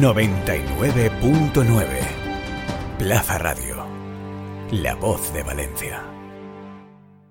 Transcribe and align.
99.9 0.00 1.86
Plaza 2.98 3.38
Radio. 3.38 3.86
La 4.72 4.94
voz 4.94 5.32
de 5.32 5.42
Valencia. 5.42 6.02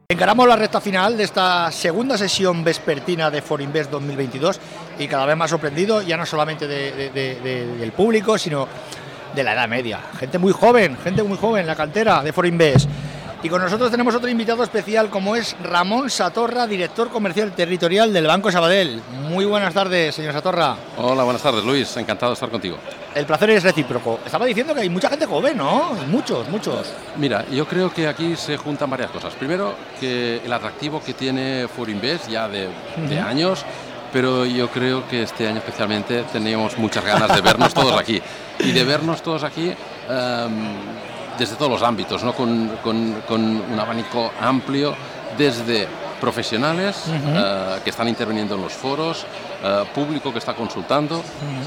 Encaramos 0.10 0.48
la 0.48 0.56
recta 0.56 0.82
final 0.82 1.16
de 1.16 1.26
esta 1.26 1.72
segunda 1.72 2.18
sesión 2.18 2.64
vespertina 2.64 3.30
de 3.30 3.44
Forinvest 3.44 3.92
2022 3.92 4.60
y 4.98 5.08
cada 5.08 5.28
vez 5.28 5.38
más 5.38 5.52
sorprendido, 5.52 6.02
ya 6.02 6.18
no 6.18 6.26
solamente 6.26 6.68
del 6.68 7.92
público, 7.92 8.40
sino 8.40 8.68
de 9.36 9.44
la 9.44 9.54
edad 9.54 9.68
media. 9.68 10.00
Gente 10.18 10.40
muy 10.40 10.52
joven, 10.52 10.98
gente 11.04 11.22
muy 11.22 11.38
joven 11.38 11.62
en 11.62 11.68
la 11.68 11.76
cantera 11.76 12.24
de 12.24 12.34
Forinvest. 12.34 12.90
Y 13.46 13.48
con 13.48 13.62
nosotros 13.62 13.92
tenemos 13.92 14.16
otro 14.16 14.28
invitado 14.28 14.64
especial 14.64 15.12
como 15.12 15.36
es 15.36 15.56
Ramón 15.62 16.10
Satorra, 16.10 16.66
director 16.66 17.10
comercial 17.10 17.52
territorial 17.52 18.12
del 18.12 18.26
Banco 18.26 18.52
Sabadell. 18.52 19.04
Muy 19.30 19.46
buenas 19.46 19.72
tardes, 19.72 20.16
señor 20.16 20.34
Satorra. 20.34 20.76
Hola, 20.98 21.24
buenas 21.24 21.44
tardes, 21.44 21.64
Luis. 21.64 21.96
Encantado 21.96 22.32
de 22.32 22.34
estar 22.34 22.50
contigo. 22.50 22.78
El 23.14 23.28
placer 23.28 23.52
es 23.52 23.62
recíproco. 23.62 24.20
Estaba 24.26 24.48
diciendo 24.48 24.74
que 24.74 24.82
hay 24.82 24.90
mucha 24.90 25.10
gente 25.10 25.28
joven, 25.28 25.58
¿no? 25.58 25.94
Muchos, 26.08 26.50
muchos. 26.50 26.92
Mira, 27.18 27.46
yo 27.52 27.68
creo 27.68 27.94
que 27.94 28.08
aquí 28.08 28.36
se 28.36 28.58
juntan 28.58 28.90
varias 28.90 29.12
cosas. 29.12 29.36
Primero, 29.36 29.76
que 30.00 30.42
el 30.44 30.52
atractivo 30.52 31.00
que 31.04 31.14
tiene 31.14 31.68
Forinvest 31.68 32.28
ya 32.28 32.50
de, 32.50 32.68
años 33.20 33.64
pero 34.12 34.46
yo 34.46 34.70
creo 34.70 35.08
que 35.08 35.22
este 35.22 35.48
año 35.48 35.58
especialmente 35.58 36.24
teníamos 36.32 36.80
muchas 36.80 37.06
ganas 37.06 37.36
de 37.36 37.42
vernos 37.42 37.76
todos 37.76 38.00
aquí. 38.00 38.20
Y 38.58 38.72
de 38.72 38.86
vernos 38.86 39.22
todos 39.22 39.44
aquí 39.44 39.68
em, 39.68 40.78
desde 41.38 41.56
todos 41.56 41.72
los 41.72 41.84
ámbitos, 41.84 42.24
¿no? 42.24 42.34
con, 42.34 42.78
un 43.30 43.80
abanico 43.80 44.32
amplio, 44.40 44.96
desde 45.38 45.88
profesionales 46.20 47.04
eh, 47.10 47.80
que 47.84 47.90
están 47.90 48.08
interviniendo 48.08 48.56
en 48.56 48.62
los 48.62 48.74
foros, 48.74 49.26
eh, 49.64 49.84
público 49.94 50.32
que 50.32 50.40
está 50.40 50.54
consultando 50.54 51.22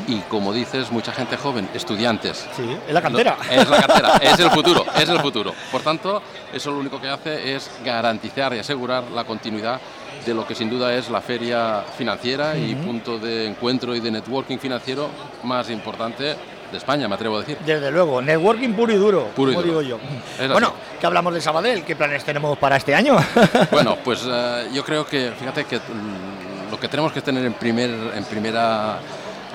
y, 0.07 0.21
como 0.21 0.53
dices, 0.53 0.91
mucha 0.91 1.13
gente 1.13 1.37
joven, 1.37 1.69
estudiantes. 1.75 2.47
Sí, 2.57 2.77
es 2.87 2.95
la 2.95 3.03
cantera. 3.03 3.37
es 3.51 3.69
la 3.69 3.83
cantera, 3.83 4.17
es 4.23 4.39
el 4.39 4.51
futuro, 4.51 4.85
es 4.97 5.09
el 5.09 5.21
futuro. 5.21 5.53
Por 5.71 5.83
tanto, 5.83 6.23
eso 6.53 6.71
lo 6.71 6.79
único 6.79 7.01
que 7.01 7.09
hace 7.09 7.55
es 7.55 7.71
garantizar 7.85 8.55
y 8.55 8.59
asegurar 8.59 9.05
la 9.15 9.25
continuidad 9.25 9.81
de 10.25 10.35
lo 10.35 10.47
que 10.47 10.55
sin 10.55 10.71
duda 10.71 10.95
es 10.95 11.11
la 11.11 11.21
feria 11.21 11.85
financiera 11.97 12.57
y 12.57 12.75
punto 12.75 13.19
de 13.19 13.47
encuentro 13.47 13.95
y 13.95 14.01
de 14.01 14.11
networking 14.11 14.59
financiero 14.59 15.09
más 15.45 15.71
importante 15.71 16.37
de 16.71 16.79
España, 16.79 17.09
me 17.09 17.15
atrevo 17.15 17.37
a 17.37 17.41
decir. 17.41 17.59
Desde 17.65 17.91
luego, 17.91 18.21
networking 18.21 18.73
puro 18.75 18.93
y 18.93 18.97
duro, 18.97 19.29
puro 19.35 19.53
como 19.53 19.63
digo 19.63 19.83
yo. 19.83 19.99
bueno, 20.53 20.73
¿qué 21.01 21.07
hablamos 21.07 21.35
de 21.35 21.41
Sabadell? 21.41 21.85
¿Qué 21.85 21.97
planes 21.97 22.25
tenemos 22.25 22.59
para 22.59 22.77
este 22.77 22.95
año? 22.95 23.17
bueno, 23.71 23.97
pues 24.05 24.27
eh, 24.27 24.69
yo 24.73 24.85
creo 24.85 25.07
que, 25.07 25.33
fíjate 25.39 25.65
que 25.65 25.77
mm, 25.77 26.71
lo 26.71 26.79
que 26.79 26.89
tenemos 26.89 27.13
que 27.13 27.23
tener 27.23 27.45
en, 27.45 27.55
primer, 27.55 27.91
en 28.15 28.25
primera, 28.25 28.99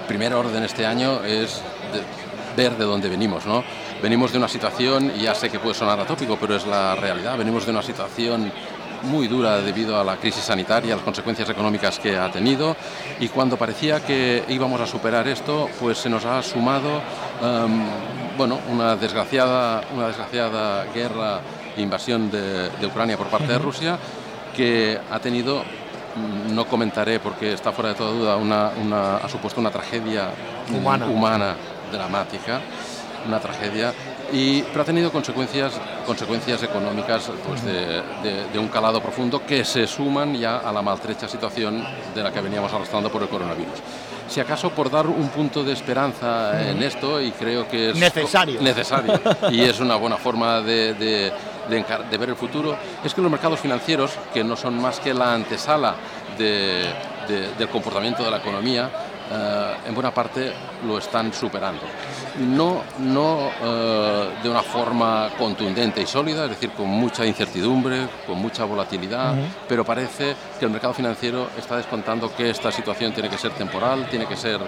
primer 0.08 0.34
orden 0.34 0.64
este 0.64 0.86
año 0.86 1.24
es 1.24 1.62
ver 2.56 2.78
de 2.78 2.86
dónde 2.86 3.10
venimos, 3.10 3.46
¿no? 3.46 3.64
Venimos 4.02 4.32
de 4.32 4.38
una 4.38 4.48
situación, 4.48 5.12
y 5.16 5.22
ya 5.22 5.34
sé 5.34 5.50
que 5.50 5.60
puede 5.60 5.76
sonar 5.76 6.00
atópico, 6.00 6.38
pero 6.40 6.56
es 6.56 6.66
la 6.66 6.96
realidad, 6.96 7.38
venimos 7.38 7.66
de 7.66 7.72
una 7.72 7.82
situación 7.82 8.52
muy 9.04 9.28
dura 9.28 9.62
debido 9.62 10.00
a 10.00 10.04
la 10.04 10.18
crisis 10.18 10.44
sanitaria, 10.44 10.96
las 10.96 11.04
consecuencias 11.04 11.50
económicas 11.50 12.00
que 12.00 12.18
ha 12.18 12.32
tenido 12.32 12.76
y 13.20 13.28
cuando 13.28 13.58
parecía 13.58 14.00
que 14.00 14.44
íbamos 14.50 14.80
a 14.82 14.88
superar 14.88 15.28
esto, 15.28 15.70
pues 15.80 15.98
se 15.98 16.10
nos 16.10 16.26
ha 16.26 16.42
sumado 16.42 17.02
em, 17.42 17.86
bueno, 18.38 18.60
una, 18.70 18.96
desgraciada, 18.96 19.82
una 19.94 20.08
desgraciada 20.08 20.86
guerra 20.94 21.42
e 21.76 21.82
invasión 21.82 22.32
de, 22.32 22.70
Ucrania 22.86 23.18
por 23.18 23.28
parte 23.28 23.48
de 23.48 23.60
Rusia 23.60 23.98
que 24.56 25.00
ha 25.12 25.20
tenido 25.20 25.62
mm, 25.62 26.54
no 26.54 26.66
comentaré 26.66 27.20
porque 27.20 27.54
está 27.54 27.72
fuera 27.72 27.90
de 27.90 27.96
toda 27.96 28.12
duda, 28.12 28.38
una, 28.38 29.18
ha 29.18 29.30
supuesto 29.30 29.60
una 29.60 29.72
tragedia 29.72 30.30
humana, 30.74 31.06
humana 31.08 31.56
dramática, 31.92 32.62
una 33.28 33.40
tragedia 33.40 33.94
y, 34.32 34.62
pero 34.64 34.82
ha 34.82 34.86
tenido 34.86 35.12
consecuencias, 35.12 35.80
consecuencias 36.06 36.64
económicas 36.64 37.30
pues, 37.48 37.64
de, 37.64 38.60
un 38.60 38.68
calado 38.68 39.02
profundo 39.02 39.46
que 39.46 39.66
se 39.66 39.86
suman 39.88 40.36
ya 40.36 40.58
a 40.58 40.72
la 40.72 40.82
maltrecha 40.82 41.28
situación 41.28 41.84
de 42.16 42.24
la 42.24 42.32
que 42.32 42.42
veníamos 42.42 42.72
arrastrando 42.74 43.12
por 43.12 43.22
el 43.22 43.30
coronavirus. 43.30 43.80
Si 44.28 44.40
acaso 44.40 44.70
por 44.72 44.90
dar 44.90 45.06
un 45.06 45.30
punto 45.30 45.64
de 45.64 45.74
esperanza 45.74 46.70
en 46.70 46.82
esto, 46.82 47.22
y 47.22 47.32
creo 47.32 47.68
que 47.68 47.90
es 47.90 47.96
necesario, 47.96 48.62
necesario 48.62 49.20
y 49.52 49.62
es 49.62 49.80
una 49.80 49.96
buena 49.96 50.18
forma 50.24 50.62
de, 50.62 50.94
de, 50.94 52.18
ver 52.18 52.30
el 52.30 52.36
futuro, 52.36 52.76
es 53.04 53.14
que 53.14 53.22
los 53.22 53.30
mercados 53.30 53.60
financieros, 53.60 54.12
que 54.34 54.44
no 54.44 54.56
son 54.56 54.82
más 54.82 55.00
que 55.00 55.14
la 55.14 55.34
antesala 55.34 55.96
del 56.38 57.68
comportamiento 57.70 58.24
de 58.24 58.32
la 58.32 58.38
economía, 58.38 58.90
eh, 59.32 59.76
en 59.88 59.94
buena 59.94 60.14
parte 60.14 60.54
lo 60.86 60.98
están 60.98 61.34
superando. 61.34 61.82
No, 62.40 62.82
no 63.00 63.50
eh, 63.62 64.30
de 64.42 64.50
una 64.50 64.62
forma 64.62 65.30
contundente 65.38 66.02
y 66.02 66.06
sólida, 66.06 66.46
es 66.46 66.52
decir, 66.52 66.72
con 66.72 66.88
mucha 66.88 67.26
incertidumbre, 67.26 68.08
con 68.28 68.38
mucha 68.40 68.66
volatilidad, 68.66 69.36
pero 69.68 69.86
parece 69.86 70.36
que 70.60 70.66
el 70.66 70.72
mercado 70.72 70.94
financiero 70.94 71.50
está 71.58 71.78
descontando 71.78 72.36
que 72.36 72.50
esta 72.50 72.72
situación 72.72 73.14
tiene 73.14 73.30
que 73.30 73.38
ser 73.38 73.52
temporal, 73.52 74.08
tiene 74.10 74.26
que 74.26 74.36
ser 74.36 74.60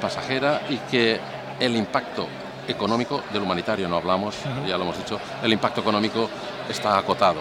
pasajera 0.00 0.62
y 0.68 0.76
que 0.76 1.18
el 1.60 1.76
impacto 1.76 2.26
económico, 2.68 3.22
del 3.32 3.42
humanitario 3.42 3.88
no 3.88 3.96
hablamos, 3.96 4.36
ya 4.66 4.76
lo 4.76 4.84
hemos 4.84 4.98
dicho, 4.98 5.18
el 5.42 5.52
impacto 5.52 5.80
económico 5.80 6.28
está 6.68 6.98
acotado. 6.98 7.40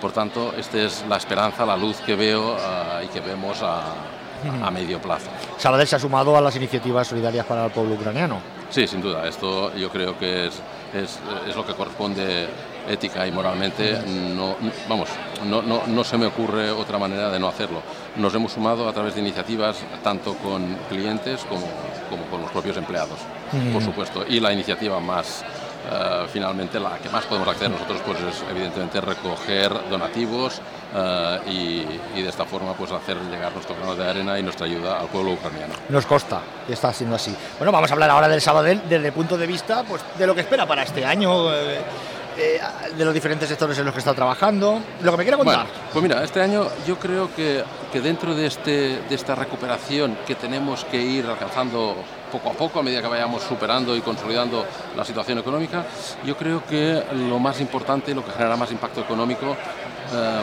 Por 0.00 0.12
tanto, 0.12 0.52
esta 0.58 0.78
es 0.78 1.04
la 1.08 1.16
esperanza, 1.16 1.64
la 1.64 1.76
luz 1.76 1.98
que 1.98 2.14
veo 2.14 2.56
eh, 2.56 3.04
y 3.04 3.08
que 3.08 3.20
vemos 3.20 3.62
a, 3.62 3.94
a 4.62 4.70
medio 4.70 5.00
plazo. 5.00 5.30
Sabadell 5.58 5.86
se 5.86 5.96
ha 5.96 5.98
sumado 5.98 6.36
a 6.36 6.40
las 6.40 6.56
iniciativas 6.56 7.06
solidarias 7.06 7.46
para 7.46 7.66
el 7.66 7.70
pueblo 7.72 7.94
ucraniano. 7.94 8.38
Sí, 8.70 8.86
sin 8.86 9.00
duda. 9.00 9.26
Esto 9.28 9.74
yo 9.76 9.90
creo 9.90 10.18
que 10.18 10.46
es, 10.46 10.54
es, 10.94 11.18
es 11.48 11.56
lo 11.56 11.66
que 11.66 11.74
corresponde 11.74 12.48
ética 12.88 13.26
y 13.26 13.32
moralmente. 13.32 13.98
No, 14.36 14.56
vamos, 14.88 15.08
no, 15.46 15.62
no, 15.62 15.82
no, 15.86 16.04
se 16.04 16.18
me 16.18 16.26
ocurre 16.26 16.70
otra 16.70 16.98
manera 16.98 17.30
de 17.30 17.38
no 17.38 17.48
hacerlo. 17.48 17.82
Nos 18.16 18.34
hemos 18.34 18.52
sumado 18.52 18.88
a 18.88 18.92
través 18.92 19.14
de 19.14 19.20
iniciativas 19.20 19.78
tanto 20.02 20.34
con 20.36 20.76
clientes 20.88 21.44
como, 21.48 21.66
como 22.10 22.24
con 22.26 22.42
los 22.42 22.50
propios 22.50 22.76
empleados, 22.76 23.18
por 23.72 23.82
supuesto. 23.82 24.24
Y 24.28 24.40
la 24.40 24.52
iniciativa 24.52 25.00
más 25.00 25.44
eh, 25.90 26.26
finalmente 26.32 26.80
la 26.80 26.98
que 26.98 27.08
más 27.10 27.24
podemos 27.26 27.48
acceder 27.48 27.70
nosotros 27.70 28.00
pues 28.06 28.18
es 28.20 28.44
evidentemente 28.50 29.00
recoger 29.00 29.72
donativos 29.90 30.60
eh, 30.94 31.86
y, 32.16 32.22
de 32.22 32.28
esta 32.28 32.44
forma 32.44 32.72
pues 32.72 32.90
hacer 32.92 33.18
llegar 33.30 33.52
nuestro 33.52 33.76
grano 33.76 33.94
de 33.94 34.08
arena 34.08 34.38
y 34.38 34.42
nuestra 34.42 34.66
ayuda 34.66 35.00
al 35.00 35.08
pueblo 35.08 35.32
ucraniano. 35.32 35.74
Nos 35.90 36.06
consta 36.06 36.40
que 36.66 36.72
está 36.72 36.92
siendo 36.92 37.16
así. 37.16 37.36
Bueno, 37.58 37.70
vamos 37.70 37.90
a 37.90 37.94
hablar 37.94 38.10
ahora 38.10 38.28
del 38.28 38.40
Sabadell 38.40 38.82
desde 38.88 39.08
el 39.08 39.12
punto 39.12 39.36
de 39.36 39.46
vista 39.46 39.84
pues, 39.84 40.02
de 40.16 40.26
lo 40.26 40.34
que 40.34 40.40
espera 40.40 40.66
para 40.66 40.82
este 40.84 41.04
año. 41.04 41.52
Eh, 42.36 42.60
de 42.96 43.04
los 43.04 43.14
diferentes 43.14 43.48
sectores 43.48 43.78
en 43.78 43.84
los 43.84 43.94
que 43.94 44.00
está 44.00 44.12
trabajando. 44.12 44.80
Lo 45.02 45.12
que 45.12 45.18
me 45.18 45.22
quiera 45.22 45.36
contar. 45.36 45.66
pues 45.92 46.02
mira, 46.02 46.24
este 46.24 46.40
año 46.40 46.66
yo 46.84 46.98
creo 46.98 47.32
que, 47.32 47.62
que 47.92 48.00
dentro 48.00 48.34
de, 48.34 48.46
este, 48.46 49.02
de 49.08 49.14
esta 49.14 49.36
recuperación 49.36 50.18
que 50.26 50.34
tenemos 50.34 50.84
que 50.84 51.00
ir 51.00 51.26
alcanzando 51.26 51.94
poco 52.34 52.50
a 52.50 52.52
poco, 52.52 52.80
a 52.80 52.82
medida 52.82 53.00
que 53.00 53.06
vayamos 53.06 53.42
superando 53.42 53.96
y 53.96 54.00
consolidando 54.00 54.66
la 54.96 55.04
situación 55.04 55.38
económica, 55.38 55.84
yo 56.24 56.36
creo 56.36 56.64
que 56.64 57.00
lo 57.28 57.38
más 57.38 57.60
importante, 57.60 58.12
lo 58.12 58.24
que 58.24 58.32
generará 58.32 58.56
más 58.56 58.72
impacto 58.72 59.02
económico, 59.02 59.56
eh, 60.12 60.42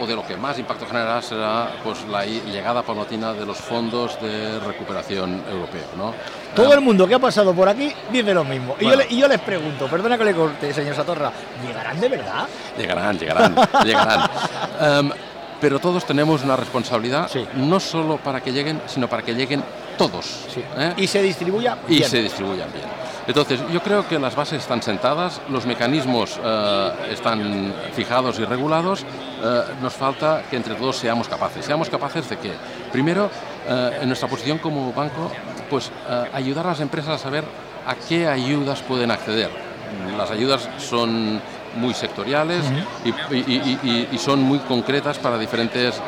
o 0.00 0.06
de 0.06 0.16
lo 0.16 0.26
que 0.26 0.36
más 0.36 0.58
impacto 0.58 0.86
generará 0.86 1.20
será 1.22 1.72
pues, 1.84 2.04
la 2.08 2.24
llegada 2.24 2.82
paulatina 2.82 3.34
de 3.34 3.44
los 3.44 3.58
fondos 3.58 4.20
de 4.20 4.58
recuperación 4.60 5.44
europeo. 5.48 5.84
¿no? 5.96 6.14
Todo 6.56 6.72
el 6.72 6.80
mundo 6.80 7.06
que 7.06 7.14
ha 7.14 7.18
pasado 7.18 7.54
por 7.54 7.68
aquí 7.68 7.92
dice 8.10 8.34
lo 8.34 8.42
mismo. 8.42 8.74
Y, 8.80 9.18
yo, 9.18 9.28
les 9.28 9.40
pregunto, 9.40 9.86
perdona 9.88 10.16
que 10.18 10.24
le 10.24 10.34
corte, 10.34 10.72
señor 10.72 10.96
Satorra, 10.96 11.30
¿llegarán 11.64 12.00
de 12.00 12.08
verdad? 12.08 12.48
Llegarán, 12.76 13.18
llegarán, 13.18 13.54
llegarán. 13.84 14.30
Em, 14.80 15.10
pero 15.60 15.78
todos 15.78 16.06
tenemos 16.06 16.42
una 16.42 16.56
responsabilidad, 16.56 17.30
no 17.54 17.78
solo 17.78 18.16
para 18.16 18.40
que 18.40 18.50
lleguen, 18.50 18.80
sino 18.86 19.08
para 19.08 19.22
que 19.22 19.34
lleguen 19.34 19.62
todos. 20.00 20.46
¿eh? 20.78 20.94
Y 20.96 21.06
se 21.06 21.22
distribuya 21.22 21.76
bien. 21.86 22.02
Y 22.02 22.04
se 22.06 22.22
distribuyan 22.22 22.72
bien. 22.72 22.86
Entonces, 23.26 23.60
yo 23.70 23.82
creo 23.82 24.08
que 24.08 24.18
las 24.18 24.34
bases 24.34 24.60
están 24.60 24.82
sentadas, 24.82 25.42
los 25.50 25.66
mecanismos 25.66 26.40
eh, 26.42 26.92
están 27.10 27.74
fijados 27.92 28.38
y 28.38 28.46
regulados, 28.46 29.02
eh, 29.02 29.62
nos 29.82 29.92
falta 29.92 30.42
que 30.48 30.56
entre 30.56 30.74
todos 30.74 30.96
seamos 30.96 31.28
capaces. 31.28 31.66
Seamos 31.66 31.90
capaces 31.90 32.30
de 32.30 32.38
que, 32.38 32.52
primero, 32.90 33.30
en 33.68 34.08
nuestra 34.08 34.26
posición 34.26 34.58
como 34.58 34.92
banco, 34.92 35.30
pues 35.68 35.92
ayudar 36.32 36.66
a 36.66 36.70
las 36.70 36.80
empresas 36.80 37.10
a 37.10 37.18
saber 37.18 37.44
a 37.86 37.94
qué 37.94 38.26
ayudas 38.26 38.80
pueden 38.80 39.10
acceder. 39.10 39.50
Las 40.16 40.30
ayudas 40.30 40.68
son 40.78 41.40
muy 41.76 41.94
sectoriales 41.94 42.64
y, 43.04 44.18
son 44.18 44.40
muy 44.42 44.58
concretas 44.60 45.18
para 45.18 45.38
diferentes 45.38 46.00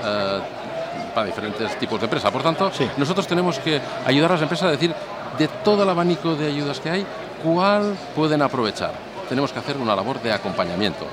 para 1.12 1.26
diferentes 1.26 1.78
tipos 1.78 2.00
de 2.00 2.06
empresas. 2.06 2.30
Por 2.30 2.42
tanto, 2.42 2.70
nosotros 2.96 3.26
tenemos 3.26 3.58
que 3.58 3.80
ayudar 4.06 4.32
a 4.32 4.34
las 4.34 4.42
empresas 4.42 4.68
a 4.68 4.70
decir 4.72 4.94
de 5.38 5.48
todo 5.48 5.82
el 5.82 5.88
abanico 5.88 6.34
de 6.34 6.46
ayudas 6.46 6.80
que 6.80 6.90
hay, 6.90 7.06
cuál 7.42 7.96
pueden 8.14 8.42
aprovechar. 8.42 8.92
Tenemos 9.28 9.52
que 9.52 9.58
hacer 9.58 9.76
una 9.76 9.96
labor 9.96 10.20
de 10.20 10.32
acompañamiento. 10.32 11.06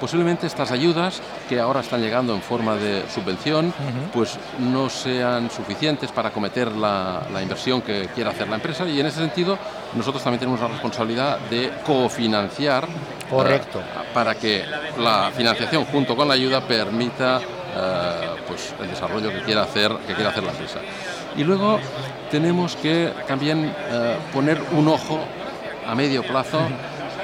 posiblemente 0.00 0.48
estas 0.48 0.72
ayudas 0.72 1.22
que 1.48 1.60
ahora 1.60 1.78
están 1.78 2.00
llegando 2.00 2.34
en 2.34 2.42
forma 2.42 2.74
de 2.74 3.04
subvención, 3.08 3.72
pues 4.12 4.36
no 4.58 4.88
sean 4.88 5.48
suficientes 5.48 6.10
para 6.10 6.30
acometer 6.30 6.72
la, 6.72 7.22
la, 7.32 7.40
inversión 7.40 7.82
que 7.82 8.08
quiera 8.12 8.30
hacer 8.30 8.48
la 8.48 8.56
empresa 8.56 8.84
y 8.84 8.98
en 8.98 9.06
ese 9.06 9.18
sentido 9.18 9.56
nosotros 9.94 10.20
también 10.24 10.40
tenemos 10.40 10.60
la 10.60 10.66
responsabilidad 10.66 11.38
de 11.48 11.70
cofinanciar 11.86 12.88
Correcto. 13.30 13.80
para 14.12 14.34
que 14.34 14.64
la 14.98 15.30
financiación 15.36 15.84
junto 15.84 16.16
con 16.16 16.26
la 16.26 16.34
ayuda 16.34 16.60
permita 16.62 17.40
eh, 17.74 18.30
pues 18.46 18.74
el 18.80 18.88
desarrollo 18.88 19.30
que 19.30 19.42
quiera 19.42 19.62
hacer 19.62 19.92
que 20.06 20.14
quiera 20.14 20.30
hacer 20.30 20.44
la 20.44 20.50
empresa 20.50 20.80
y 21.36 21.44
luego 21.44 21.78
tenemos 22.30 22.76
que 22.76 23.12
también 23.26 23.74
eh, 23.90 24.16
poner 24.32 24.60
un 24.72 24.88
ojo 24.88 25.20
a 25.86 25.94
medio 25.94 26.22
plazo 26.22 26.60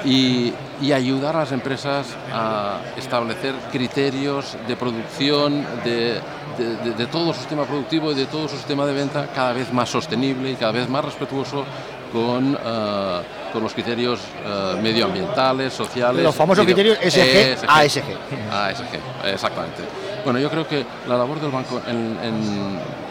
y, 0.05 0.53
y, 0.81 0.93
ayudar 0.93 1.35
a 1.35 1.39
las 1.39 1.51
empresas 1.51 2.07
a 2.33 2.79
establecer 2.97 3.53
criterios 3.71 4.55
de 4.65 4.75
producción 4.77 5.65
de, 5.83 6.21
de, 6.57 6.75
de, 6.83 6.93
de, 6.93 7.05
todo 7.07 7.33
su 7.33 7.39
sistema 7.39 7.65
productivo 7.65 8.11
y 8.11 8.15
de 8.15 8.25
todo 8.25 8.47
su 8.47 8.55
sistema 8.55 8.85
de 8.85 8.93
venta 8.93 9.27
cada 9.35 9.51
vez 9.51 9.73
más 9.73 9.89
sostenible 9.89 10.51
y 10.51 10.55
cada 10.55 10.71
vez 10.71 10.87
más 10.87 11.03
respetuoso 11.03 11.65
con, 12.11 12.55
uh, 12.55 13.51
con 13.51 13.63
los 13.63 13.73
criterios 13.73 14.21
uh, 14.21 14.81
medioambientales, 14.81 15.73
sociales. 15.73 16.23
Los 16.23 16.35
famosos 16.35 16.65
criterios 16.65 16.97
SG, 16.97 17.19
ESG, 17.19 17.65
ASG. 17.67 18.03
ASG, 18.51 19.33
exactamente. 19.33 20.08
Bueno, 20.23 20.39
yo 20.39 20.49
creo 20.49 20.67
que 20.67 20.85
la 21.07 21.17
labor 21.17 21.39
del 21.39 21.51
banco 21.51 21.81
en, 21.87 22.17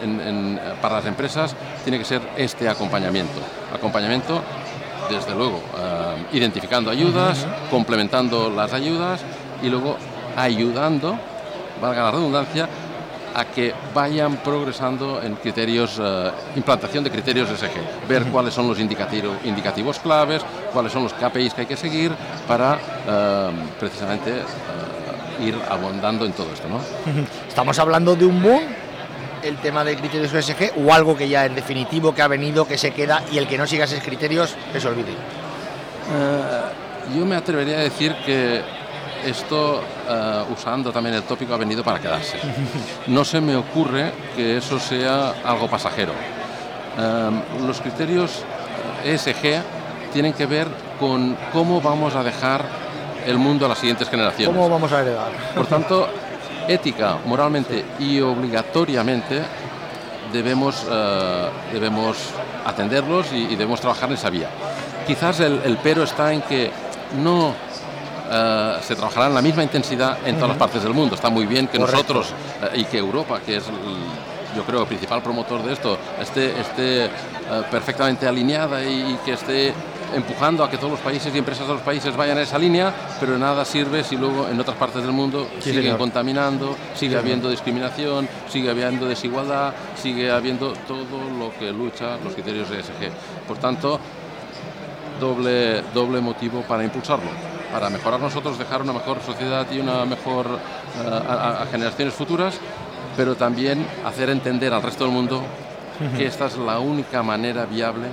en, 0.03 0.21
en, 0.21 0.59
para 0.81 0.95
las 0.95 1.05
empresas 1.05 1.55
tiene 1.83 1.97
que 1.97 2.05
ser 2.05 2.21
este 2.37 2.69
acompañamiento. 2.69 3.39
Acompañamiento, 3.73 4.41
desde 5.09 5.33
luego, 5.35 5.57
uh, 5.57 6.35
identificando 6.35 6.91
ayudas, 6.91 7.45
complementando 7.71 8.49
las 8.49 8.73
ayudas 8.73 9.21
y 9.61 9.69
luego 9.69 9.97
ayudando, 10.37 11.17
valga 11.81 12.03
la 12.03 12.11
redundancia, 12.11 12.69
a 13.35 13.45
que 13.45 13.73
vayan 13.93 14.37
progresando 14.37 15.21
en 15.21 15.35
criterios, 15.35 15.99
uh, 15.99 16.31
implantación 16.55 17.03
de 17.03 17.11
criterios 17.11 17.49
SG, 17.49 18.07
ver 18.07 18.25
cuáles 18.25 18.53
son 18.53 18.67
los 18.67 18.79
indicativos, 18.79 19.35
indicativos 19.43 19.99
claves, 19.99 20.43
cuáles 20.73 20.91
son 20.91 21.03
los 21.03 21.13
KPIs 21.13 21.53
que 21.53 21.61
hay 21.61 21.67
que 21.67 21.77
seguir 21.77 22.11
para 22.47 22.75
uh, 22.75 23.79
precisamente 23.79 24.43
ir 25.41 25.57
abondando 25.69 26.25
en 26.25 26.33
todo 26.33 26.51
esto. 26.53 26.67
¿no? 26.67 26.79
Estamos 27.47 27.77
hablando 27.79 28.15
de 28.15 28.25
un 28.25 28.41
boom, 28.41 28.61
el 29.43 29.57
tema 29.57 29.83
de 29.83 29.95
criterios 29.95 30.31
SG, 30.31 30.73
o 30.77 30.93
algo 30.93 31.15
que 31.15 31.27
ya 31.27 31.45
es 31.45 31.55
definitivo, 31.55 32.13
que 32.13 32.21
ha 32.21 32.27
venido, 32.27 32.67
que 32.67 32.77
se 32.77 32.91
queda 32.91 33.23
y 33.31 33.37
el 33.37 33.47
que 33.47 33.57
no 33.57 33.65
siga 33.65 33.85
esos 33.85 34.03
criterios, 34.03 34.55
que 34.71 34.79
se 34.79 34.87
olvide. 34.87 35.13
yo 37.15 37.25
me 37.25 37.35
atrevería 37.35 37.77
a 37.77 37.81
decir 37.81 38.15
que 38.25 38.61
esto, 39.25 39.81
uh, 39.81 40.53
usando 40.53 40.91
también 40.91 41.15
el 41.15 41.23
tópico, 41.23 41.53
ha 41.53 41.57
venido 41.57 41.83
para 41.83 41.99
quedarse. 41.99 42.37
No 43.07 43.25
se 43.25 43.41
me 43.41 43.55
ocurre 43.55 44.11
que 44.35 44.57
eso 44.57 44.79
sea 44.79 45.33
algo 45.43 45.67
pasajero. 45.67 46.13
Um, 46.97 47.65
los 47.65 47.81
criterios 47.81 48.43
ESG 49.03 49.61
tienen 50.13 50.33
que 50.33 50.45
ver 50.45 50.67
con 50.99 51.37
cómo 51.53 51.81
vamos 51.81 52.15
a 52.15 52.23
dejar 52.23 52.65
el 53.29 53.37
mundo 53.37 53.65
a 53.65 53.69
las 53.69 53.77
siguientes 53.77 54.09
generaciones. 54.09 54.55
¿Cómo 54.55 54.69
vamos 54.69 54.91
a 54.91 55.01
heredar? 55.01 55.31
Por 55.55 55.67
tanto, 55.67 56.07
ética, 56.67 57.17
moralmente 57.25 57.85
y 57.99 58.19
obligatoriamente 58.19 59.41
debemos, 60.33 60.83
uh, 60.85 61.73
debemos 61.73 62.17
atenderlos 62.65 63.31
y, 63.31 63.37
y, 63.37 63.55
debemos 63.55 63.79
trabajar 63.81 64.09
en 64.09 64.15
esa 64.15 64.29
vía. 64.29 64.49
Quizás 65.05 65.39
el, 65.39 65.61
el 65.63 65.77
pero 65.77 66.03
está 66.03 66.33
en 66.33 66.41
que 66.41 66.71
no 67.21 67.53
Uh, 68.29 68.79
se 68.83 68.95
trabajará 68.95 69.25
en 69.25 69.33
la 69.33 69.41
misma 69.41 69.63
intensidad 69.63 70.19
en 70.23 70.35
todas 70.35 70.49
las 70.49 70.57
partes 70.59 70.83
del 70.83 70.93
mundo. 70.93 71.15
Está 71.15 71.31
muy 71.31 71.47
bien 71.47 71.67
que 71.67 71.79
Correcto. 71.79 72.13
nosotros 72.13 72.35
uh, 72.61 72.77
y 72.79 72.83
que 72.85 72.99
Europa, 72.99 73.39
que 73.43 73.57
es 73.57 73.67
el, 73.67 73.73
yo 74.55 74.63
creo 74.65 74.81
el 74.81 74.87
principal 74.87 75.23
promotor 75.23 75.63
de 75.63 75.73
esto, 75.73 75.97
esté, 76.21 76.59
esté 76.59 77.09
perfectamente 77.71 78.27
alineada 78.27 78.83
y, 78.83 79.13
y, 79.13 79.19
que 79.25 79.33
esté 79.33 79.73
empujando 80.15 80.63
a 80.63 80.69
que 80.69 80.77
todos 80.77 80.91
los 80.91 80.99
países 80.99 81.33
y 81.33 81.37
empresas 81.37 81.67
de 81.67 81.73
los 81.73 81.81
países 81.81 82.15
vayan 82.15 82.37
en 82.37 82.43
esa 82.43 82.57
línea, 82.57 82.93
pero 83.19 83.37
nada 83.37 83.65
sirve 83.65 84.03
si 84.03 84.17
luego 84.17 84.47
en 84.47 84.59
otras 84.59 84.77
partes 84.77 85.01
del 85.01 85.11
mundo 85.11 85.47
sí, 85.59 85.69
siguen 85.69 85.83
señor. 85.83 85.97
contaminando, 85.97 86.75
sigue 86.95 87.13
sí, 87.13 87.17
habiendo 87.17 87.43
señor. 87.43 87.51
discriminación, 87.51 88.29
sigue 88.49 88.69
habiendo 88.69 89.07
desigualdad, 89.07 89.73
sigue 89.95 90.31
habiendo 90.31 90.73
todo 90.87 91.29
lo 91.37 91.53
que 91.57 91.71
lucha 91.71 92.17
los 92.23 92.33
criterios 92.33 92.69
de 92.69 92.79
ESG. 92.79 93.11
Por 93.47 93.57
tanto, 93.57 93.99
doble, 95.19 95.83
doble 95.93 96.21
motivo 96.21 96.61
para 96.61 96.83
impulsarlo 96.83 97.29
para 97.71 97.89
mejorar 97.91 98.19
nosotros, 98.19 98.57
dejar 98.57 98.81
una 98.81 98.93
mejor 98.93 99.21
sociedad 99.21 99.67
y 99.71 99.79
una 99.79 100.03
mejor 100.05 100.47
uh, 100.47 101.07
a, 101.07 101.61
a, 101.61 101.65
generaciones 101.67 102.15
futuras, 102.15 102.59
pero 103.15 103.35
también 103.35 103.85
hacer 104.03 104.31
entender 104.31 104.73
al 104.73 104.81
resto 104.81 105.03
del 105.03 105.13
mundo 105.13 105.43
que 106.17 106.25
esta 106.25 106.45
es 106.45 106.57
la 106.57 106.79
única 106.79 107.21
manera 107.23 107.65
viable 107.65 108.07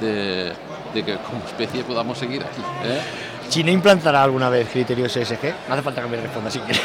de, 0.00 0.52
de 0.94 1.04
que 1.04 1.16
como 1.18 1.44
especie 1.44 1.84
podamos 1.84 2.18
seguir 2.18 2.42
aquí. 2.42 2.62
¿eh? 2.84 3.00
¿China 3.48 3.70
implantará 3.70 4.22
alguna 4.22 4.50
vez 4.50 4.68
criterios 4.68 5.16
ESG? 5.16 5.68
No 5.68 5.74
hace 5.74 5.82
falta 5.82 6.02
que 6.02 6.08
me 6.08 6.16
responda 6.18 6.50
si 6.50 6.58
quiere. 6.60 6.80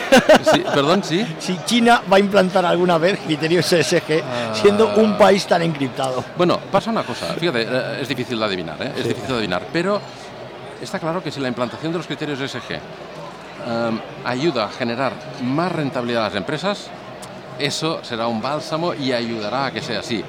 Sí, 0.51 0.63
perdón, 0.73 1.03
sí. 1.03 1.25
Si 1.39 1.57
China 1.65 2.01
va 2.11 2.17
a 2.17 2.19
implantar 2.19 2.65
alguna 2.65 2.97
vez 2.97 3.19
criterios 3.19 3.71
ESG 3.71 4.23
ah. 4.23 4.53
siendo 4.53 4.95
un 4.95 5.17
país 5.17 5.45
tan 5.45 5.61
encriptado. 5.61 6.23
Bueno, 6.37 6.59
pasa 6.71 6.89
una 6.89 7.03
cosa, 7.03 7.33
fíjate, 7.33 7.63
eh, 7.63 8.01
es 8.01 8.07
difícil 8.07 8.39
de 8.39 8.45
adivinar, 8.45 8.81
¿eh? 8.81 8.91
es 8.95 9.03
sí. 9.03 9.09
difícil 9.09 9.27
de 9.29 9.33
adivinar, 9.33 9.63
pero 9.73 9.99
está 10.81 10.99
claro 10.99 11.21
que 11.21 11.31
si 11.31 11.39
la 11.39 11.49
implantación 11.49 11.91
de 11.91 11.97
los 11.97 12.07
criterios 12.07 12.39
ESG 12.39 12.79
um, 13.67 13.99
ayuda 14.23 14.65
a 14.65 14.69
generar 14.69 15.11
más 15.41 15.71
rentabilidad 15.71 16.25
a 16.25 16.27
las 16.29 16.35
empresas, 16.35 16.87
eso 17.59 17.99
será 18.03 18.27
un 18.27 18.41
bálsamo 18.41 18.93
y 18.93 19.11
ayudará 19.11 19.65
a 19.65 19.71
que 19.71 19.81
sea 19.81 19.99
así. 19.99 20.23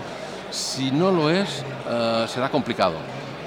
Si 0.50 0.90
no 0.90 1.10
lo 1.10 1.30
es, 1.30 1.64
uh, 1.88 2.26
será 2.28 2.48
complicado. 2.48 2.94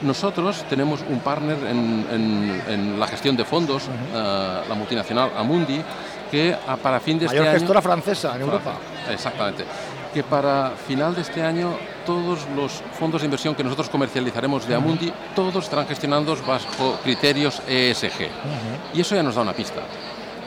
Nosotros 0.01 0.63
tenemos 0.69 0.99
un 1.09 1.19
partner 1.19 1.57
en, 1.67 2.05
en, 2.11 2.63
en 2.67 2.99
la 2.99 3.07
gestión 3.07 3.35
de 3.35 3.44
fondos, 3.44 3.83
uh 3.88 3.89
-huh. 3.89 4.65
uh, 4.65 4.69
la 4.69 4.75
multinacional 4.75 5.31
Amundi, 5.35 5.81
que 6.29 6.55
para 6.83 6.99
fin 6.99 7.17
de 7.17 7.25
Mayor 7.25 7.47
este 7.47 7.59
gestora 7.59 7.81
francesa 7.81 8.35
en 8.35 8.41
Europa. 8.41 8.73
Exactamente. 9.09 9.65
Que 10.13 10.23
para 10.23 10.71
final 10.88 11.15
de 11.15 11.21
este 11.21 11.41
año 11.41 11.77
todos 12.05 12.47
los 12.55 12.71
fondos 12.99 13.21
de 13.21 13.25
inversión 13.25 13.55
que 13.55 13.63
nosotros 13.63 13.89
comercializaremos 13.89 14.67
de 14.67 14.75
Amundi, 14.75 15.07
uh 15.07 15.09
-huh. 15.09 15.35
todos 15.35 15.63
estarán 15.63 15.88
gestionados 15.88 16.45
bajo 16.45 16.99
criterios 17.03 17.61
ESG. 17.67 18.29
-huh. 18.29 18.95
Y 18.97 19.01
eso 19.01 19.15
ya 19.15 19.23
nos 19.23 19.35
da 19.35 19.41
una 19.41 19.53
pista. 19.53 19.81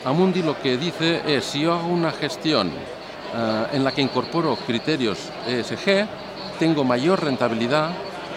Amundi 0.05 0.43
lo 0.43 0.55
que 0.63 0.77
dice 0.77 1.23
es, 1.27 1.45
si 1.45 1.61
yo 1.61 1.75
hago 1.75 1.89
una 1.89 2.13
gestión 2.13 2.69
uh, 2.69 3.75
en 3.75 3.83
la 3.85 3.91
que 3.93 4.01
incorporo 4.01 4.57
criterios 4.67 5.19
ESG, 5.47 6.07
tengo 6.59 6.85
mayor 6.85 7.23
rentabilidad 7.23 7.91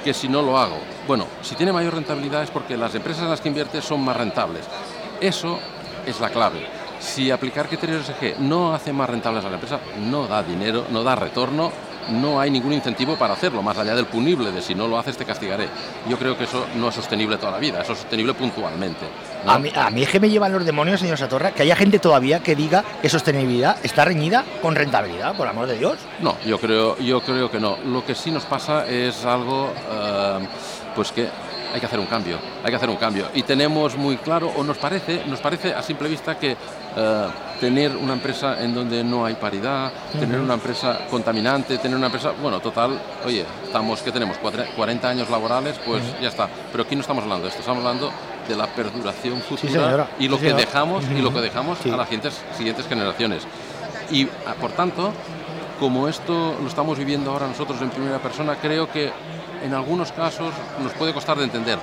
que 0.04 0.14
si 0.14 0.28
no 0.28 0.42
lo 0.42 0.58
hago. 0.58 0.78
Bueno, 1.08 1.28
si 1.42 1.56
tiene 1.56 1.74
mayor 1.74 1.96
rentabilidad 1.96 2.44
es 2.44 2.50
porque 2.50 2.78
las 2.78 2.96
empresas 2.96 3.24
en 3.24 3.30
las 3.30 3.42
que 3.42 3.50
invierte 3.50 3.82
son 3.82 4.04
más 4.04 4.16
rentables. 4.16 4.66
Eso 5.20 5.60
es 6.06 6.20
la 6.20 6.30
clave 6.30 6.84
si 7.04 7.32
aplicar 7.32 7.68
criterios 7.68 8.10
ESG 8.10 8.40
no 8.40 8.74
hace 8.74 8.94
más 8.94 9.10
rentables 9.10 9.44
a 9.44 9.50
la 9.50 9.56
empresa, 9.56 9.80
no 10.00 10.26
da 10.26 10.42
dinero, 10.42 10.86
no 10.90 11.04
da 11.04 11.16
retorno, 11.16 11.72
no 12.10 12.40
hay 12.40 12.50
ningún 12.50 12.74
incentivo 12.74 13.16
para 13.18 13.34
hacerlo, 13.34 13.62
más 13.62 13.78
allá 13.78 13.96
del 13.96 14.06
punible, 14.06 14.52
de 14.52 14.62
si 14.62 14.76
no 14.76 14.88
lo 14.88 14.98
haces 14.98 15.18
te 15.18 15.26
castigaré. 15.26 15.68
Yo 16.10 16.18
creo 16.18 16.38
que 16.38 16.46
eso 16.46 16.66
no 16.76 16.90
es 16.90 16.96
sostenible 16.96 17.38
toda 17.38 17.54
la 17.54 17.60
vida, 17.60 17.82
eso 17.82 17.94
es 17.94 18.00
sostenible 18.00 18.34
puntualmente. 18.34 19.06
¿no? 19.46 19.52
A, 19.52 19.60
mí, 19.60 19.72
a 19.76 19.90
mí 19.90 20.04
es 20.04 20.10
que 20.10 20.20
me 20.20 20.30
llevan 20.30 20.52
los 20.52 20.66
demonios, 20.66 21.00
señor 21.00 21.18
Satorra, 21.18 21.52
que 21.52 21.64
haya 21.64 21.76
gente 21.76 22.00
todavía 22.00 22.40
que 22.40 22.56
diga 22.56 22.84
que 23.02 23.10
sostenibilidad 23.10 23.78
está 23.84 24.06
reñida 24.06 24.44
con 24.62 24.76
rentabilidad, 24.76 25.36
por 25.36 25.48
amor 25.48 25.68
de 25.68 25.78
Dios. 25.78 25.98
No, 26.22 26.36
yo 26.46 26.60
creo, 26.60 26.98
yo 27.00 27.22
creo 27.22 27.50
que 27.52 27.60
no. 27.60 27.78
Lo 27.86 28.06
que 28.06 28.16
sí 28.16 28.32
nos 28.32 28.44
pasa 28.46 28.88
es 28.88 29.26
algo, 29.26 29.66
uh, 29.66 30.44
pues 30.96 31.12
que 31.12 31.30
hay 31.74 31.80
que 31.80 31.86
hacer 31.88 32.00
un 32.00 32.06
cambio, 32.06 32.38
hay 32.64 32.70
que 32.70 32.76
hacer 32.76 32.90
un 32.90 32.98
cambio. 32.98 33.28
Y 33.34 33.42
tenemos 33.44 33.98
muy 33.98 34.18
claro, 34.18 34.52
o 34.56 34.64
nos 34.64 34.78
parece, 34.78 35.24
nos 35.26 35.40
parece 35.40 35.74
a 35.74 35.82
simple 35.82 36.08
vista 36.08 36.38
que 36.38 36.52
uh, 36.54 37.60
tener 37.60 37.96
una 37.96 38.14
empresa 38.14 38.62
en 38.64 38.76
donde 38.76 39.04
no 39.04 39.26
hay 39.26 39.34
paridad, 39.34 39.88
uh 39.88 40.16
-huh. 40.16 40.20
tener 40.20 40.40
una 40.40 40.54
empresa 40.54 41.00
contaminante, 41.10 41.80
tener 41.80 41.98
una 41.98 42.08
empresa, 42.08 42.32
bueno, 42.40 42.60
total, 42.60 43.02
oye, 43.26 43.44
estamos, 43.64 44.02
¿qué 44.02 44.12
tenemos? 44.12 44.38
40 44.38 45.10
años 45.10 45.30
laborales, 45.32 45.80
pues 45.84 46.04
uh 46.04 46.06
-huh. 46.06 46.22
ya 46.22 46.30
está. 46.30 46.48
Pero 46.72 46.84
aquí 46.84 46.96
no 46.96 47.02
estamos 47.02 47.24
hablando 47.24 47.44
de 47.46 47.50
esto, 47.50 47.62
estamos 47.62 47.84
hablando 47.84 48.12
de 48.48 48.56
la 48.56 48.68
perduración 48.68 49.42
futura 49.42 50.08
sí, 50.18 50.26
y 50.26 50.28
lo 50.28 50.38
sí, 50.38 50.44
que 50.44 50.54
dejamos 50.54 51.06
y 51.06 51.22
lo 51.22 51.34
que 51.34 51.42
dejamos 51.42 51.80
sí. 51.82 51.90
a 51.90 51.98
las 51.98 52.08
siguientes, 52.08 52.42
siguientes 52.56 52.88
generaciones. 52.88 53.44
Y 54.12 54.28
ah, 54.46 54.54
por 54.60 54.72
tanto, 54.72 55.12
como 55.80 56.08
esto 56.08 56.56
lo 56.62 56.68
estamos 56.68 56.98
viviendo 56.98 57.32
ahora 57.32 57.48
nosotros 57.48 57.82
en 57.82 57.90
primera 57.90 58.20
persona, 58.20 58.58
creo 58.62 58.92
que 58.92 59.12
en 59.64 59.74
algunos 59.74 60.12
casos 60.12 60.54
nos 60.82 60.92
puede 60.94 61.14
costar 61.14 61.38
de 61.38 61.46
entender, 61.46 61.80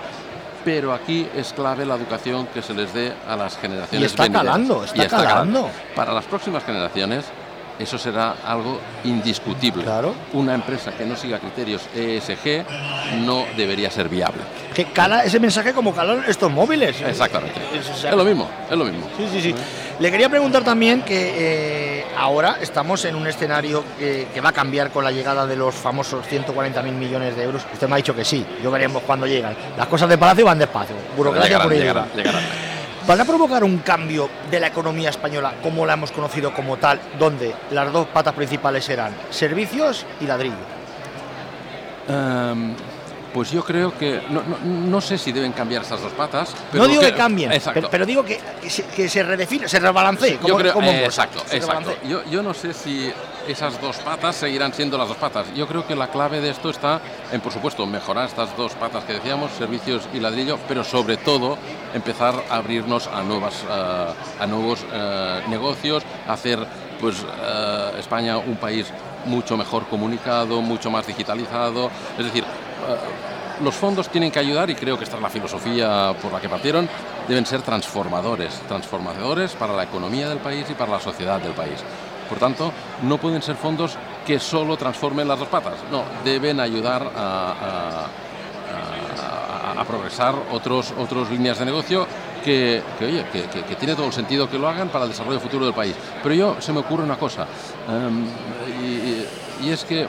pero 0.64 0.92
aquí 0.92 1.26
es 1.34 1.52
clave 1.52 1.86
la 1.86 1.94
educación 1.96 2.46
que 2.52 2.62
se 2.62 2.74
les 2.74 2.92
dé 2.92 3.12
a 3.28 3.36
las 3.36 3.56
generaciones 3.58 4.02
y 4.02 4.04
está 4.04 4.24
venideras. 4.24 4.46
calando, 4.52 4.84
está, 4.84 4.96
y 4.96 5.00
está 5.00 5.16
calando. 5.16 5.60
calando. 5.62 5.70
Para 5.96 6.12
las 6.12 6.24
próximas 6.26 6.64
generaciones 6.64 7.24
eso 7.78 7.96
será 7.96 8.34
algo 8.44 8.78
indiscutible. 9.04 9.82
Claro. 9.84 10.14
Una 10.34 10.52
empresa 10.54 10.92
que 10.92 11.06
no 11.06 11.16
siga 11.16 11.38
criterios 11.38 11.80
ESG 11.96 12.66
no 13.24 13.46
debería 13.56 13.90
ser 13.90 14.10
viable. 14.10 14.42
que 14.74 14.84
cala 14.92 15.24
ese 15.24 15.40
mensaje 15.40 15.72
como 15.72 15.94
calan 15.94 16.22
estos 16.28 16.52
móviles. 16.52 17.00
Exactamente. 17.00 17.58
Es, 17.74 18.04
lo 18.14 18.22
mismo, 18.22 18.50
es 18.70 18.76
lo 18.76 18.84
mismo. 18.84 19.06
Sí, 19.16 19.26
sí, 19.32 19.40
sí. 19.40 19.54
Le 19.98 20.10
quería 20.10 20.28
preguntar 20.28 20.62
también 20.62 21.00
que 21.02 21.99
eh, 21.99 21.99
ahora 22.16 22.58
estamos 22.60 23.04
en 23.04 23.14
un 23.14 23.26
escenario 23.26 23.84
que, 23.98 24.40
va 24.40 24.50
a 24.50 24.52
cambiar 24.52 24.90
con 24.90 25.04
la 25.04 25.10
llegada 25.10 25.46
de 25.46 25.56
los 25.56 25.74
famosos 25.74 26.24
140.000 26.26 26.82
millones 26.92 27.36
de 27.36 27.44
euros. 27.44 27.66
Usted 27.72 27.88
me 27.88 27.94
ha 27.94 27.96
dicho 27.96 28.14
que 28.14 28.24
sí, 28.24 28.46
yo 28.62 28.70
veremos 28.70 29.02
cuando 29.02 29.26
llegan. 29.26 29.54
Las 29.76 29.86
cosas 29.86 30.08
de 30.08 30.18
Palacio 30.18 30.44
van 30.44 30.58
despacio, 30.58 30.96
burocracia 31.16 31.62
por 31.62 31.72
llegará, 31.72 32.06
¿Van 33.06 33.20
a 33.20 33.24
provocar 33.24 33.64
un 33.64 33.78
cambio 33.78 34.28
de 34.50 34.60
la 34.60 34.68
economía 34.68 35.10
española 35.10 35.54
como 35.62 35.86
la 35.86 35.94
hemos 35.94 36.12
conocido 36.12 36.52
como 36.54 36.76
tal, 36.76 37.00
donde 37.18 37.54
las 37.70 37.92
dos 37.92 38.06
patas 38.08 38.34
principales 38.34 38.84
serán 38.84 39.14
servicios 39.30 40.06
y 40.20 40.26
ladrillo? 40.26 40.54
Em, 42.08 42.74
pues 43.32 43.50
yo 43.50 43.64
creo 43.64 43.96
que 43.96 44.20
no, 44.28 45.00
sé 45.00 45.18
si 45.18 45.32
deben 45.32 45.52
cambiar 45.52 45.82
esas 45.82 46.00
dos 46.00 46.12
patas. 46.12 46.54
no 46.72 46.86
digo 46.86 47.00
que, 47.02 47.14
cambien, 47.14 47.52
pero, 47.90 48.06
digo 48.06 48.24
que, 48.24 48.40
que, 48.94 49.08
se, 49.08 49.22
redefine, 49.22 49.68
se 49.68 49.78
rebalancee. 49.78 50.36
Como, 50.36 50.48
yo 50.48 50.56
creo, 50.56 50.80
exacto, 51.04 51.42
exacto. 51.50 51.94
Yo, 52.06 52.24
yo, 52.30 52.42
no 52.42 52.54
sé 52.54 52.72
si 52.72 53.12
esas 53.46 53.80
dos 53.80 53.96
patas 53.98 54.36
seguirán 54.36 54.72
siendo 54.72 54.98
las 54.98 55.08
dos 55.08 55.16
patas. 55.16 55.46
Yo 55.54 55.66
creo 55.66 55.86
que 55.86 55.94
la 55.94 56.08
clave 56.08 56.40
de 56.40 56.50
esto 56.50 56.70
está 56.70 57.00
en, 57.32 57.40
por 57.40 57.52
supuesto, 57.52 57.86
mejorar 57.86 58.26
estas 58.26 58.56
dos 58.56 58.72
patas 58.74 59.04
que 59.04 59.14
decíamos, 59.14 59.52
servicios 59.52 60.08
y 60.12 60.20
ladrillo, 60.20 60.58
pero 60.68 60.84
sobre 60.84 61.16
todo 61.16 61.58
empezar 61.94 62.34
a 62.50 62.56
abrirnos 62.56 63.06
a, 63.08 63.22
nuevas, 63.22 63.64
eh, 63.68 64.14
a 64.40 64.46
nuevos 64.46 64.84
eh, 64.92 65.42
negocios, 65.48 66.02
hacer 66.28 66.58
pues 67.00 67.24
eh, 67.24 67.92
España 67.98 68.36
un 68.38 68.56
país 68.56 68.86
mucho 69.24 69.56
mejor 69.56 69.86
comunicado, 69.86 70.60
mucho 70.62 70.90
más 70.90 71.06
digitalizado. 71.06 71.90
Es 72.18 72.24
decir, 72.26 72.44
eh, 72.44 72.69
los 73.62 73.74
fondos 73.74 74.08
tienen 74.08 74.30
que 74.30 74.38
ayudar, 74.38 74.70
y 74.70 74.74
creo 74.74 74.96
que 74.96 75.04
esta 75.04 75.16
es 75.16 75.22
la 75.22 75.30
filosofía 75.30 76.14
por 76.20 76.32
la 76.32 76.40
que 76.40 76.48
partieron, 76.48 76.88
deben 77.28 77.46
ser 77.46 77.62
transformadores, 77.62 78.54
transformadores 78.66 79.52
para 79.52 79.74
la 79.74 79.84
economía 79.84 80.28
del 80.28 80.38
país 80.38 80.66
y 80.70 80.74
para 80.74 80.92
la 80.92 81.00
sociedad 81.00 81.40
del 81.40 81.52
país. 81.52 81.82
Por 82.28 82.38
tanto, 82.38 82.72
no 83.02 83.18
pueden 83.18 83.42
ser 83.42 83.56
fondos 83.56 83.96
que 84.26 84.38
solo 84.38 84.76
transformen 84.76 85.26
las 85.26 85.38
dos 85.38 85.48
patas, 85.48 85.74
no, 85.90 86.04
deben 86.24 86.60
ayudar 86.60 87.10
a, 87.16 88.06
progresar 89.88 90.34
otros, 90.52 90.92
otras 90.98 91.30
líneas 91.30 91.58
de 91.58 91.64
negocio 91.64 92.06
que, 92.44 92.82
oye, 93.00 93.24
que, 93.32 93.74
tiene 93.76 93.96
todo 93.96 94.06
el 94.06 94.12
sentido 94.12 94.48
que 94.48 94.58
lo 94.58 94.68
hagan 94.68 94.88
para 94.88 95.04
el 95.04 95.10
desarrollo 95.10 95.40
futuro 95.40 95.64
del 95.64 95.74
país. 95.74 95.96
Pero 96.22 96.34
yo 96.34 96.56
se 96.60 96.72
me 96.72 96.80
ocurre 96.80 97.02
una 97.02 97.16
cosa, 97.16 97.46
em, 97.88 98.26
y, 99.64 99.70
es 99.70 99.84
que 99.84 100.06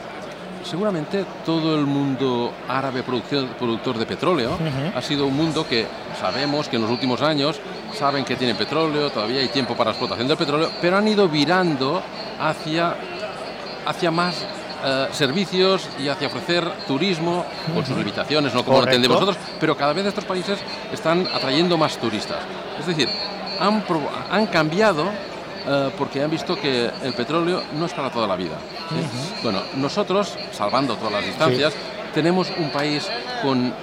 seguramente 0.64 1.26
todo 1.46 1.76
el 1.76 1.86
mundo 1.86 2.52
árabe 2.68 3.04
productor, 3.04 3.98
de 3.98 4.06
petróleo 4.06 4.58
ha 4.96 5.02
sido 5.02 5.28
un 5.28 5.36
mundo 5.36 5.68
que 5.68 5.86
sabemos 6.20 6.68
que 6.68 6.76
en 6.76 6.84
los 6.84 6.92
últimos 6.92 7.22
años 7.22 7.60
saben 7.98 8.24
que 8.24 8.36
tiene 8.36 8.56
petróleo, 8.56 9.10
todavía 9.10 9.42
hay 9.42 9.50
tiempo 9.50 9.76
para 9.76 9.92
explotación 9.92 10.28
del 10.28 10.38
petróleo, 10.38 10.72
pero 10.82 10.98
han 10.98 11.08
ido 11.08 11.28
virando 11.28 12.02
hacia, 12.40 12.96
hacia 13.86 14.12
más 14.12 14.46
eh, 14.84 15.08
servicios 15.12 15.88
y 16.00 16.08
hacia 16.08 16.28
ofrecer 16.28 16.68
turismo 16.88 17.46
con 17.74 17.86
sus 17.86 17.98
limitaciones, 17.98 18.54
no 18.54 18.64
como 18.64 18.80
lo 18.80 18.86
entendemos 18.86 19.20
nosotros, 19.20 19.44
pero 19.60 19.76
cada 19.78 19.94
vez 19.94 20.06
estos 20.06 20.26
países 20.26 20.60
están 20.92 21.28
atrayendo 21.34 21.78
más 21.78 21.98
turistas. 21.98 22.40
Es 22.80 22.88
decir, 22.88 23.08
han, 23.60 23.84
han 24.32 24.48
cambiado 24.48 25.06
eh, 25.68 25.92
porque 25.98 26.24
han 26.24 26.32
visto 26.32 26.56
que 26.60 26.90
el 27.04 27.14
petróleo 27.14 27.62
no 27.78 27.86
es 27.86 27.94
para 27.94 28.10
toda 28.10 28.28
la 28.28 28.36
vida. 28.36 28.56
Bueno, 29.44 29.62
nosotros, 29.76 30.38
salvando 30.52 30.96
todas 30.96 31.14
las 31.14 31.26
distancias, 31.26 31.74
tenemos 32.14 32.52
un 32.58 32.70
país 32.70 33.08
con 33.42 33.74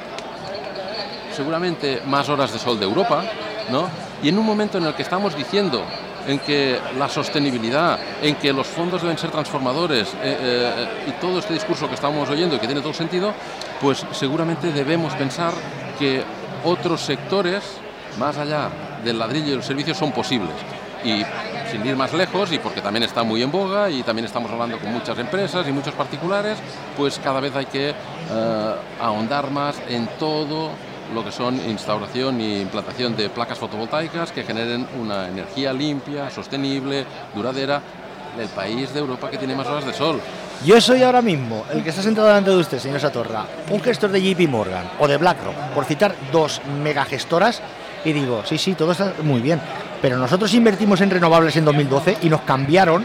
seguramente 1.34 2.02
más 2.06 2.28
horas 2.28 2.52
de 2.52 2.58
sol 2.58 2.78
de 2.78 2.84
Europa, 2.84 3.24
¿no? 3.70 3.88
Y 4.22 4.28
en 4.28 4.38
un 4.38 4.46
momento 4.46 4.78
en 4.78 4.84
el 4.84 4.94
que 4.94 5.02
estamos 5.02 5.36
diciendo 5.36 5.84
en 6.26 6.38
que 6.40 6.78
la 6.98 7.08
sostenibilidad, 7.08 7.98
en 8.20 8.34
que 8.36 8.52
los 8.52 8.66
fondos 8.66 9.02
deben 9.02 9.16
ser 9.16 9.30
transformadores 9.30 10.08
eh, 10.08 10.16
eh, 10.22 10.86
y 11.08 11.12
todo 11.20 11.38
este 11.38 11.54
discurso 11.54 11.88
que 11.88 11.94
estamos 11.94 12.28
oyendo 12.28 12.56
y 12.56 12.58
que 12.58 12.66
tiene 12.66 12.82
todo 12.82 12.92
sentido, 12.92 13.32
pues 13.80 14.04
seguramente 14.12 14.72
debemos 14.72 15.14
pensar 15.14 15.52
que 15.98 16.22
otros 16.64 17.00
sectores, 17.00 17.62
más 18.18 18.36
allá 18.36 18.68
del 19.04 19.18
ladrillo 19.18 19.52
y 19.52 19.56
los 19.56 19.64
servicios, 19.64 19.96
son 19.96 20.12
posibles. 20.12 20.54
Y 21.04 21.24
sin 21.70 21.86
ir 21.86 21.96
más 21.96 22.12
lejos, 22.12 22.52
y 22.52 22.58
porque 22.58 22.80
también 22.80 23.04
está 23.04 23.22
muy 23.22 23.42
en 23.42 23.50
boga 23.50 23.90
y 23.90 24.02
también 24.02 24.26
estamos 24.26 24.50
hablando 24.50 24.78
con 24.78 24.92
muchas 24.92 25.18
empresas 25.18 25.66
y 25.68 25.72
muchos 25.72 25.94
particulares, 25.94 26.58
pues 26.96 27.20
cada 27.22 27.40
vez 27.40 27.54
hay 27.54 27.66
que 27.66 27.90
eh, 27.90 28.74
ahondar 29.00 29.50
más 29.50 29.80
en 29.88 30.08
todo 30.18 30.70
lo 31.14 31.24
que 31.24 31.32
son 31.32 31.56
instauración 31.68 32.40
e 32.40 32.60
implantación 32.60 33.16
de 33.16 33.30
placas 33.30 33.58
fotovoltaicas 33.58 34.32
que 34.32 34.42
generen 34.44 34.86
una 35.00 35.28
energía 35.28 35.72
limpia, 35.72 36.30
sostenible, 36.30 37.04
duradera, 37.34 37.80
del 38.36 38.48
país 38.48 38.92
de 38.92 39.00
Europa 39.00 39.30
que 39.30 39.38
tiene 39.38 39.54
más 39.54 39.66
horas 39.66 39.84
de 39.84 39.92
sol. 39.92 40.20
Yo 40.64 40.80
soy 40.80 41.02
ahora 41.02 41.22
mismo 41.22 41.64
el 41.72 41.82
que 41.82 41.90
está 41.90 42.02
sentado 42.02 42.28
delante 42.28 42.50
de 42.50 42.56
usted, 42.56 42.78
señor 42.78 43.00
Satorra, 43.00 43.44
un 43.70 43.80
gestor 43.80 44.10
de 44.10 44.22
JP 44.22 44.48
Morgan 44.48 44.90
o 44.98 45.08
de 45.08 45.16
BlackRock, 45.16 45.56
por 45.74 45.84
citar 45.84 46.14
dos 46.32 46.60
megagestoras, 46.82 47.60
y 48.04 48.12
digo, 48.12 48.42
sí, 48.44 48.58
sí, 48.58 48.74
todo 48.74 48.92
está 48.92 49.12
muy 49.22 49.40
bien, 49.40 49.60
pero 50.00 50.16
nosotros 50.18 50.52
invertimos 50.54 51.00
en 51.00 51.10
renovables 51.10 51.56
en 51.56 51.64
2012 51.64 52.18
y 52.22 52.28
nos 52.28 52.42
cambiaron 52.42 53.04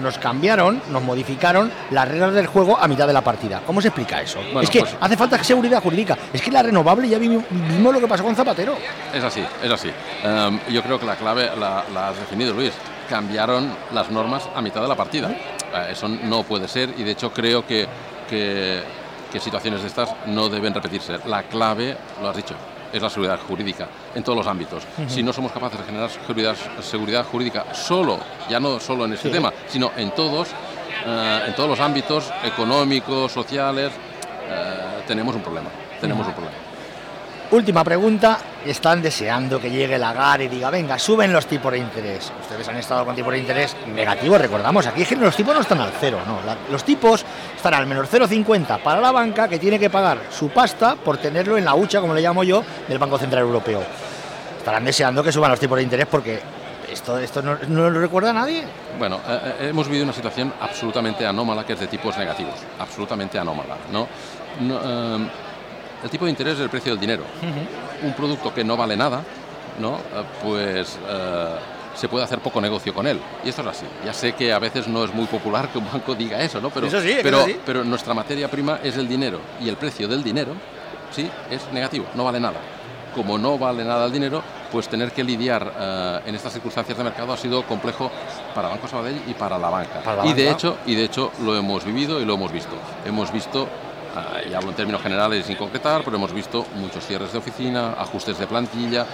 nos 0.00 0.18
cambiaron, 0.18 0.82
nos 0.90 1.02
modificaron 1.02 1.70
las 1.90 2.08
reglas 2.08 2.34
del 2.34 2.46
juego 2.46 2.78
a 2.78 2.88
mitad 2.88 3.06
de 3.06 3.12
la 3.12 3.22
partida. 3.22 3.62
¿Cómo 3.66 3.80
se 3.80 3.88
explica 3.88 4.20
eso? 4.20 4.40
es 4.60 4.70
que 4.70 4.80
pues- 4.80 4.96
hace 5.00 5.16
falta 5.16 5.42
seguridad 5.42 5.82
jurídica. 5.82 6.16
Es 6.32 6.42
que 6.42 6.50
la 6.50 6.62
renovable 6.62 7.08
ya 7.08 7.18
vimos, 7.18 7.44
lo 7.50 8.00
que 8.00 8.08
pasó 8.08 8.24
con 8.24 8.34
Zapatero. 8.34 8.74
Es 9.12 9.22
así, 9.22 9.44
es 9.62 9.70
así. 9.70 9.90
Em, 10.22 10.58
yo 10.70 10.82
creo 10.82 10.98
que 10.98 11.06
la 11.06 11.16
clave 11.16 11.50
la, 11.58 12.08
has 12.08 12.18
definido, 12.18 12.52
Luis. 12.52 12.72
Cambiaron 13.08 13.70
las 13.92 14.10
normas 14.10 14.48
a 14.54 14.60
mitad 14.60 14.82
de 14.82 14.88
la 14.88 14.96
partida. 14.96 15.30
Eh, 15.30 15.88
eso 15.92 16.08
no 16.08 16.42
puede 16.42 16.68
ser 16.68 16.92
y 16.96 17.04
de 17.04 17.12
hecho 17.12 17.32
creo 17.32 17.66
que, 17.66 17.86
que 18.28 18.82
situaciones 19.40 19.82
de 19.82 19.88
estas 19.88 20.10
no 20.26 20.48
deben 20.48 20.74
repetirse. 20.74 21.18
La 21.26 21.44
clave, 21.44 21.96
lo 22.22 22.30
has 22.30 22.36
dicho, 22.36 22.54
es 22.92 23.02
la 23.02 23.10
seguridad 23.10 23.38
jurídica 23.40 23.88
en 24.14 24.22
todos 24.22 24.38
los 24.38 24.46
ámbitos. 24.46 24.84
Si 25.08 25.22
no 25.22 25.32
somos 25.32 25.52
capaces 25.52 25.78
de 25.80 25.84
generar 25.84 26.10
seguridad, 26.80 27.24
jurídica 27.24 27.74
solo, 27.74 28.18
ya 28.48 28.60
no 28.60 28.80
solo 28.80 29.04
en 29.04 29.14
este 29.14 29.30
tema, 29.30 29.52
sino 29.68 29.92
en 29.96 30.12
todos, 30.12 30.48
eh, 31.04 31.44
en 31.48 31.54
todos 31.54 31.68
los 31.68 31.80
ámbitos 31.80 32.30
económicos, 32.44 33.32
sociales, 33.32 33.92
eh, 34.48 35.02
tenemos 35.06 35.34
un 35.34 35.42
problema. 35.42 35.70
Tenemos 36.00 36.26
un 36.26 36.32
problema. 36.32 36.56
Última 37.52 37.84
pregunta, 37.84 38.38
están 38.66 39.00
deseando 39.00 39.60
que 39.60 39.70
llegue 39.70 39.96
la 39.98 40.12
GAR 40.12 40.42
y 40.42 40.48
diga, 40.48 40.68
venga, 40.68 40.98
suben 40.98 41.32
los 41.32 41.46
tipos 41.46 41.70
de 41.70 41.78
interés. 41.78 42.32
Ustedes 42.40 42.66
han 42.68 42.76
estado 42.76 43.04
con 43.04 43.14
tipos 43.14 43.32
de 43.32 43.38
interés 43.38 43.76
negativos, 43.94 44.40
recordamos, 44.40 44.84
aquí 44.88 45.02
es 45.02 45.08
que 45.08 45.14
los 45.14 45.36
tipos 45.36 45.54
no 45.54 45.60
están 45.60 45.80
al 45.80 45.92
cero, 46.00 46.18
no. 46.26 46.40
los 46.72 46.82
tipos 46.82 47.24
están 47.54 47.74
al 47.74 47.86
menos 47.86 48.08
0,50 48.10 48.82
para 48.82 49.00
la 49.00 49.12
banca 49.12 49.46
que 49.46 49.60
tiene 49.60 49.78
que 49.78 49.88
pagar 49.88 50.18
su 50.28 50.48
pasta 50.48 50.96
por 50.96 51.18
tenerlo 51.18 51.56
en 51.56 51.64
la 51.64 51.76
hucha, 51.76 52.00
como 52.00 52.14
le 52.14 52.20
llamo 52.20 52.42
yo, 52.42 52.64
del 52.88 52.98
Banco 52.98 53.16
Central 53.16 53.42
Europeo. 53.42 53.82
Estarán 54.58 54.84
deseando 54.84 55.22
que 55.22 55.30
suban 55.30 55.52
los 55.52 55.60
tipos 55.60 55.76
de 55.76 55.84
interés 55.84 56.06
porque 56.10 56.40
esto, 56.90 57.16
esto 57.18 57.42
no, 57.42 57.56
lo 57.90 58.00
recuerda 58.00 58.32
nadie. 58.32 58.64
Bueno, 58.98 59.20
eh, 59.28 59.40
eh, 59.60 59.68
hemos 59.68 59.86
vivido 59.86 60.02
una 60.02 60.12
situación 60.12 60.52
absolutamente 60.60 61.24
anómala 61.24 61.64
que 61.64 61.74
es 61.74 61.80
de 61.80 61.86
tipos 61.86 62.18
negativos, 62.18 62.54
absolutamente 62.80 63.38
anómala, 63.38 63.76
¿no? 63.92 64.08
Eh, 64.60 65.28
el 66.02 66.10
tipo 66.10 66.24
de 66.24 66.30
interés 66.30 66.54
es 66.54 66.60
el 66.60 66.70
precio 66.70 66.92
del 66.92 67.00
dinero. 67.00 67.24
Un 68.02 68.12
producto 68.12 68.52
que 68.52 68.64
no 68.64 68.76
vale 68.76 68.96
nada, 68.96 69.22
¿no? 69.80 69.96
Eh, 69.96 70.24
pues 70.42 70.98
eh, 71.08 71.54
se 71.94 72.08
puede 72.08 72.24
hacer 72.24 72.38
poco 72.40 72.60
negocio 72.60 72.92
con 72.94 73.06
él. 73.06 73.18
Y 73.44 73.48
esto 73.48 73.62
es 73.62 73.68
así. 73.68 73.86
Ya 74.04 74.12
sé 74.12 74.34
que 74.34 74.52
a 74.52 74.58
veces 74.58 74.86
no 74.86 75.04
es 75.04 75.12
muy 75.14 75.26
popular 75.26 75.68
que 75.68 75.78
un 75.78 75.86
banco 75.90 76.14
diga 76.14 76.40
eso, 76.42 76.60
¿no? 76.60 76.70
Pero, 76.70 76.88
pero, 77.22 77.46
pero 77.64 77.84
nuestra 77.84 78.14
materia 78.14 78.50
prima 78.50 78.80
es 78.82 78.96
el 78.96 79.08
dinero 79.08 79.40
y 79.60 79.68
el 79.68 79.76
precio 79.76 80.06
del 80.06 80.22
dinero, 80.22 80.52
sí, 81.10 81.28
es 81.50 81.62
negativo, 81.72 82.06
no 82.14 82.24
vale 82.24 82.38
nada. 82.38 82.60
Como 83.14 83.38
no 83.38 83.56
vale 83.56 83.82
nada 83.82 84.04
el 84.04 84.12
dinero, 84.12 84.42
pues 84.70 84.88
tener 84.88 85.10
que 85.10 85.24
lidiar 85.24 85.72
eh, 85.78 86.20
en 86.26 86.34
estas 86.34 86.52
circunstancias 86.52 86.98
de 86.98 87.02
mercado 87.02 87.32
ha 87.32 87.36
sido 87.38 87.62
complejo 87.62 88.10
para 88.54 88.68
Banco 88.68 88.86
Sabadell 88.86 89.22
y 89.26 89.32
para 89.32 89.58
la 89.58 89.70
banca. 89.70 90.02
y 90.24 90.34
de 90.34 90.50
hecho, 90.50 90.76
y 90.84 90.94
de 90.94 91.04
hecho 91.04 91.32
lo 91.42 91.56
hemos 91.56 91.82
vivido 91.84 92.20
y 92.20 92.26
lo 92.26 92.34
hemos 92.34 92.52
visto. 92.52 92.74
Hemos 93.06 93.32
visto 93.32 93.66
y 94.48 94.54
hablo 94.54 94.70
en 94.70 94.76
términos 94.76 95.02
generales 95.02 95.46
sin 95.46 95.56
concretar, 95.56 96.02
pero 96.04 96.16
hemos 96.16 96.32
visto 96.32 96.66
muchos 96.76 97.06
cierres 97.06 97.32
de 97.32 97.38
oficina, 97.38 97.94
ajustes 97.98 98.38
de 98.38 98.46
plantilla. 98.46 99.06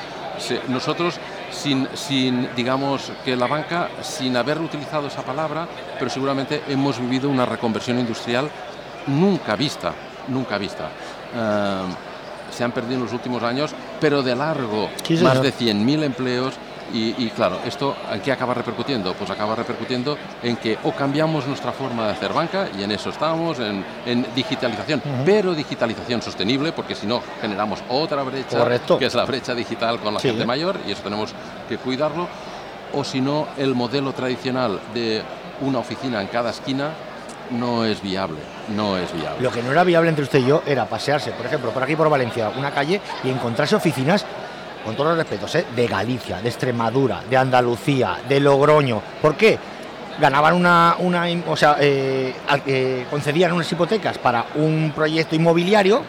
nosotros, 0.69 1.19
sin, 1.51 1.89
sin, 1.95 2.49
digamos, 2.55 3.13
que 3.25 3.37
la 3.37 3.47
banca, 3.47 3.89
sin 4.03 4.37
haber 4.37 4.59
utilizado 4.61 5.07
esa 5.07 5.23
palabra, 5.23 5.67
pero 5.99 6.11
seguramente 6.11 6.63
hemos 6.69 7.01
vivido 7.01 7.29
una 7.29 7.47
reconversión 7.47 7.99
industrial 7.99 8.51
nunca 9.07 9.57
vista, 9.57 9.93
nunca 10.29 10.59
vista. 10.59 10.89
Ah, 11.37 11.87
se 12.51 12.65
han 12.65 12.73
perdido 12.73 12.97
en 12.97 13.05
los 13.05 13.13
últimos 13.13 13.43
años, 13.43 13.75
pero 14.01 14.23
de 14.23 14.37
largo, 14.37 14.91
más 15.23 15.43
de 15.43 15.53
100.000 15.53 16.05
empleos 16.05 16.55
Y, 16.93 17.31
claro, 17.31 17.59
¿esto 17.65 17.97
en 18.13 18.21
qué 18.21 18.33
acaba 18.33 18.55
repercutiendo? 18.55 19.15
Pues 19.15 19.31
acaba 19.31 19.55
repercutiendo 19.55 20.17
en 20.43 20.57
que 20.57 20.79
o 20.85 20.93
cambiamos 20.93 21.47
nuestra 21.47 21.73
forma 21.73 22.07
de 22.07 22.13
hacer 22.13 22.33
banca, 22.33 22.69
y 22.79 22.83
en 22.83 22.93
eso 22.93 23.11
estamos, 23.11 23.59
en, 23.59 24.27
digitalización, 24.35 25.03
pero 25.25 25.55
digitalización 25.55 26.21
sostenible, 26.21 26.73
porque 26.73 26.95
si 26.95 27.07
no 27.07 27.23
generamos 27.41 27.83
otra 27.89 28.23
brecha, 28.23 28.67
que 28.99 29.07
es 29.07 29.15
la 29.15 29.25
brecha 29.25 29.55
digital 29.55 30.01
con 30.01 30.15
la 30.15 30.21
gente 30.21 30.45
mayor, 30.45 30.79
y 30.87 30.93
eso 30.93 31.03
tenemos 31.03 31.35
que 31.69 31.79
cuidarlo, 31.79 32.29
o 32.93 33.05
si 33.05 33.21
no, 33.21 33.49
el 33.57 33.75
modelo 33.75 34.13
tradicional 34.13 34.79
de 34.93 35.23
una 35.63 35.79
oficina 35.79 36.21
en 36.21 36.27
cada 36.29 36.51
esquina 36.51 36.91
no 37.51 37.85
es 37.85 38.03
viable, 38.03 38.39
no 38.75 38.97
es 38.97 39.13
viable. 39.13 39.41
Lo 39.41 39.51
que 39.51 39.63
no 39.63 39.73
era 39.73 39.85
viable 39.85 40.09
entre 40.09 40.25
usted 40.25 40.41
y 40.41 40.47
yo 40.47 40.63
era 40.67 40.87
pasearse, 40.87 41.33
por 41.33 41.47
ejemplo, 41.47 41.71
por 41.71 41.83
aquí 41.83 41.97
por 41.97 42.09
Valencia, 42.09 42.51
una 42.57 42.71
calle 42.71 43.01
y 43.25 43.31
encontrarse 43.31 43.77
oficinas 43.77 44.25
con 44.85 44.95
todos 44.95 45.11
los 45.11 45.19
respetos, 45.19 45.55
¿eh? 45.55 45.67
de 45.75 45.87
Galicia, 45.87 46.41
de 46.41 46.49
Extremadura, 46.49 47.23
de 47.29 47.37
Andalucía, 47.37 48.19
de 48.29 48.41
Logroño. 48.41 49.01
¿Por 49.21 49.37
qué? 49.37 49.59
Ganaban 50.21 50.55
una, 50.55 50.97
una 50.99 51.25
o 51.47 51.57
sea, 51.57 51.77
eh, 51.81 52.35
eh, 52.67 53.07
concedían 53.11 53.53
unas 53.53 53.71
hipotecas 53.71 54.19
para 54.19 54.47
un 54.57 54.93
proyecto 54.95 55.35
inmobiliario, 55.35 56.03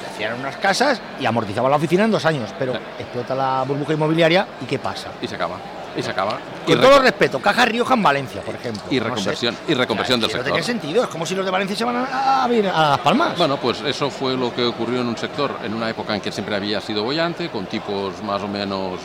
se 0.00 0.06
hacían 0.06 0.40
unas 0.40 0.56
casas 0.56 1.00
y 1.20 1.26
amortizaban 1.26 1.70
la 1.70 1.76
oficina 1.76 2.04
en 2.04 2.10
dos 2.10 2.24
años, 2.24 2.54
pero 2.58 2.74
explota 2.98 3.34
la 3.34 3.64
burbuja 3.66 3.92
inmobiliaria 3.92 4.46
y 4.62 4.64
¿qué 4.64 4.78
pasa? 4.78 5.10
Y 5.20 5.26
se 5.26 5.34
acaba 5.34 5.58
y 5.96 6.02
se 6.02 6.10
acaba. 6.10 6.38
Con 6.66 6.80
todo 6.80 6.98
respeto, 6.98 7.38
Caja 7.38 7.64
Rioja 7.64 7.94
en 7.94 8.02
Valencia, 8.02 8.42
por 8.42 8.54
ejemplo. 8.54 8.82
Y 8.90 8.98
reconversión, 8.98 9.56
y 9.68 9.74
reconversión 9.74 10.20
del 10.20 10.30
sector. 10.30 10.46
No 10.46 10.52
tiene 10.52 10.66
sentido, 10.66 11.04
es 11.04 11.08
como 11.08 11.24
si 11.24 11.34
los 11.34 11.44
de 11.44 11.50
Valencia 11.50 11.76
se 11.76 11.84
van 11.84 11.96
a, 11.96 12.44
a, 12.44 12.48
Las 12.48 12.98
Palmas. 13.00 13.36
Bueno, 13.38 13.56
pues 13.56 13.80
eso 13.82 14.10
fue 14.10 14.36
lo 14.36 14.54
que 14.54 14.64
ocurrió 14.64 15.00
en 15.00 15.06
un 15.06 15.16
sector, 15.16 15.56
en 15.64 15.74
una 15.74 15.90
época 15.90 16.14
en 16.14 16.20
que 16.20 16.32
siempre 16.32 16.56
había 16.56 16.80
sido 16.80 17.02
bollante, 17.02 17.48
con 17.50 17.66
tipos 17.66 18.22
más 18.22 18.42
o 18.42 18.48
menos 18.48 19.00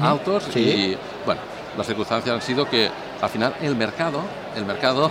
altos. 0.00 0.56
Y 0.56 0.96
bueno, 1.26 1.40
las 1.76 1.86
circunstancias 1.86 2.34
han 2.34 2.42
sido 2.42 2.68
que 2.68 2.90
al 3.20 3.28
final 3.28 3.54
el 3.60 3.76
mercado, 3.76 4.20
el 4.56 4.64
mercado 4.64 5.10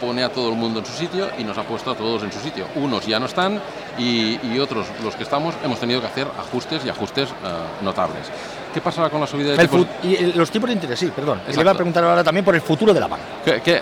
pone 0.00 0.24
a 0.24 0.30
todo 0.30 0.48
el 0.48 0.56
mundo 0.56 0.80
en 0.80 0.86
su 0.86 0.92
sitio 0.92 1.28
y 1.38 1.44
nos 1.44 1.58
ha 1.58 1.62
puesto 1.62 1.90
a 1.90 1.94
todos 1.94 2.22
en 2.22 2.32
su 2.32 2.40
sitio. 2.40 2.66
Unos 2.74 3.06
ya 3.06 3.20
no 3.20 3.26
están 3.26 3.60
y, 3.98 4.58
otros, 4.58 4.86
los 5.04 5.14
que 5.14 5.22
estamos, 5.22 5.54
hemos 5.62 5.78
tenido 5.78 6.00
que 6.00 6.06
hacer 6.06 6.26
ajustes 6.38 6.84
y 6.84 6.88
ajustes 6.88 7.30
uh, 7.30 7.84
notables. 7.84 8.30
¿Qué 8.72 8.80
pasará 8.80 9.10
con 9.10 9.20
la 9.20 9.26
subida 9.26 9.52
de 9.52 9.58
tipos? 9.58 9.86
Y 10.02 10.32
los 10.32 10.50
tipos 10.50 10.68
de 10.68 10.74
interés, 10.74 10.98
sí, 10.98 11.12
perdón. 11.14 11.40
Le 11.46 11.60
iba 11.60 11.70
a 11.70 11.74
preguntar 11.74 12.04
ahora 12.04 12.22
también 12.22 12.44
por 12.44 12.54
el 12.54 12.60
futuro 12.60 12.94
de 12.94 13.00
la 13.00 13.08
banca. 13.08 13.24
¿Qué, 13.44 13.80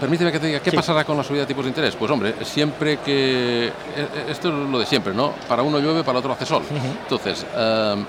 permíteme 0.00 0.32
que 0.32 0.40
te 0.40 0.46
diga, 0.46 0.60
¿qué 0.60 0.72
pasará 0.72 1.04
con 1.04 1.16
la 1.16 1.22
subida 1.22 1.42
de 1.42 1.46
tipos 1.46 1.64
de 1.64 1.70
interés? 1.70 1.94
Pues 1.96 2.10
hombre, 2.10 2.34
siempre 2.44 2.98
que... 2.98 3.66
E, 3.66 3.70
e, 3.70 4.30
esto 4.30 4.48
es 4.48 4.54
lo 4.70 4.78
de 4.78 4.86
siempre, 4.86 5.14
¿no? 5.14 5.32
Para 5.48 5.62
uno 5.62 5.78
llueve, 5.78 6.02
para 6.02 6.18
otro 6.18 6.32
hace 6.32 6.46
sol. 6.46 6.62
Entonces, 7.02 7.44
em, 7.56 8.04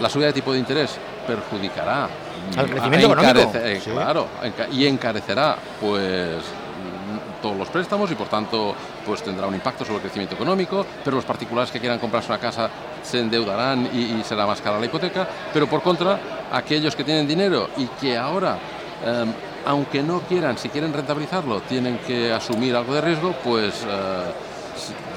la 0.00 0.08
subida 0.08 0.26
de 0.28 0.32
tipo 0.32 0.52
de 0.52 0.58
interés 0.58 0.96
perjudicará 1.26 2.08
al 2.56 2.70
crecimiento 2.70 3.12
económico. 3.12 3.52
Eh, 3.54 3.80
claro, 3.84 4.26
y 4.72 4.86
encarecerá, 4.86 5.56
pues 5.80 6.42
todos 7.44 7.58
los 7.58 7.68
préstamos 7.68 8.10
y 8.10 8.14
por 8.14 8.28
tanto 8.28 8.74
pues 9.04 9.22
tendrá 9.22 9.46
un 9.46 9.54
impacto 9.54 9.84
sobre 9.84 9.96
el 9.96 10.00
crecimiento 10.00 10.34
económico, 10.34 10.86
pero 11.04 11.16
los 11.16 11.26
particulares 11.26 11.70
que 11.70 11.78
quieran 11.78 11.98
comprarse 11.98 12.32
una 12.32 12.40
casa 12.40 12.70
se 13.02 13.20
endeudarán 13.20 13.90
y, 13.92 14.22
será 14.24 14.46
más 14.46 14.62
cara 14.62 14.80
la 14.80 14.86
hipoteca, 14.86 15.28
pero 15.52 15.66
por 15.66 15.82
contra 15.82 16.18
aquellos 16.50 16.96
que 16.96 17.04
tienen 17.04 17.28
dinero 17.28 17.68
y 17.76 17.84
que 18.00 18.16
ahora 18.16 18.56
em, 19.04 19.30
aunque 19.66 20.02
no 20.02 20.20
quieran, 20.20 20.56
si 20.56 20.70
quieren 20.70 20.94
rentabilizarlo, 20.94 21.60
tienen 21.60 21.98
que 21.98 22.32
asumir 22.32 22.74
algo 22.74 22.94
de 22.94 23.02
riesgo, 23.02 23.34
pues 23.44 23.84
eh, 23.86 24.32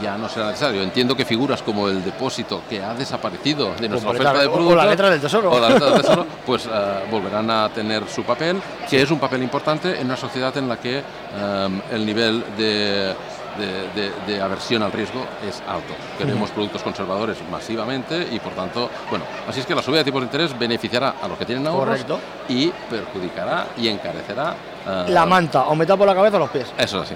ya 0.02 0.18
no 0.18 0.30
será 0.30 0.48
necesario. 0.48 0.82
Entiendo 0.82 1.16
que 1.16 1.26
figuras 1.26 1.62
como 1.62 1.88
el 1.88 2.04
depósito 2.04 2.62
que 2.70 2.84
ha 2.84 2.94
desaparecido 2.94 3.74
de 3.76 3.90
nuestra 3.90 4.12
oferta 4.12 4.34
de 4.34 4.50
productos 4.50 4.74
o 4.74 4.76
la 4.76 4.86
letra 4.86 5.10
del 5.10 5.22
tesoro, 5.22 5.52
o 5.52 5.60
la 5.60 5.70
letra 5.70 5.90
del 5.92 6.02
tesoro 6.02 6.26
pues 6.46 6.66
eh, 6.66 6.70
volverán 7.12 7.50
a 7.50 7.70
tener 7.70 8.08
su 8.08 8.24
papel, 8.24 8.62
que 8.90 9.02
es 9.02 9.12
un 9.12 9.20
papel 9.20 9.44
importante 9.44 10.00
en 10.00 10.06
una 10.06 10.18
sociedad 10.18 10.56
en 10.58 10.70
la 10.70 10.78
que 10.78 10.98
em, 10.98 11.82
el 11.92 12.06
nivel 12.06 12.44
de 12.58 13.16
de, 13.58 14.42
aversión 14.42 14.84
al 14.84 14.92
riesgo 14.92 15.26
es 15.48 15.62
alto. 15.68 15.94
Queremos 16.18 16.52
productos 16.52 16.84
conservadores 16.84 17.38
masivamente 17.52 18.28
y 18.32 18.40
por 18.40 18.54
tanto, 18.54 18.90
bueno, 19.10 19.26
así 19.48 19.60
es 19.60 19.66
que 19.66 19.76
la 19.76 19.82
subida 19.82 20.00
de 20.00 20.06
tipos 20.06 20.22
de 20.22 20.26
interés 20.26 20.58
beneficiará 20.58 21.16
a 21.22 21.28
los 21.28 21.38
que 21.38 21.46
tienen 21.46 21.66
ahorros 21.68 22.06
y 22.48 22.70
perjudicará 22.90 23.68
y 23.78 23.88
encarecerá 23.88 24.56
eh, 24.88 25.06
la 25.10 25.26
manta, 25.26 25.64
o 25.64 25.76
me 25.76 25.86
tapo 25.86 26.06
la 26.06 26.16
cabeza 26.16 26.38
o 26.38 26.40
los 26.40 26.50
pies. 26.50 26.68
Eso 26.78 27.04
es 27.04 27.12
así. 27.12 27.16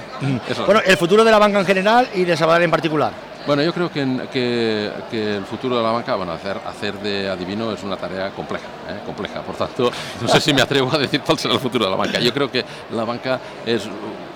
bueno, 0.65 0.81
el 0.85 0.97
futuro 0.97 1.23
de 1.23 1.31
la 1.31 1.39
banca 1.39 1.59
en 1.59 1.65
general 1.65 2.07
y 2.13 2.25
de 2.25 2.35
Sabadell 2.35 2.63
en 2.63 2.71
particular. 2.71 3.11
Bueno, 3.45 3.63
yo 3.63 3.73
creo 3.73 3.91
que, 3.91 4.27
que, 5.09 5.35
el 5.37 5.45
futuro 5.45 5.75
de 5.75 5.83
la 5.83 5.89
banca, 5.89 6.15
bueno, 6.15 6.31
hacer, 6.31 6.59
hacer 6.65 6.99
de 6.99 7.27
adivino 7.27 7.71
es 7.71 7.81
una 7.81 7.97
tarea 7.97 8.29
compleja, 8.31 8.67
¿eh? 8.87 8.99
compleja. 9.03 9.41
Por 9.41 9.55
tanto, 9.55 9.91
no 10.21 10.27
sé 10.27 10.39
si 10.39 10.53
me 10.53 10.61
atrevo 10.61 10.93
a 10.93 10.99
decir 10.99 11.21
cuál 11.21 11.39
será 11.39 11.55
el 11.55 11.59
futuro 11.59 11.85
de 11.85 11.91
la 11.91 11.97
banca. 11.97 12.19
Yo 12.19 12.31
creo 12.33 12.51
que 12.51 12.63
la 12.91 13.03
banca 13.03 13.39
es, 13.65 13.89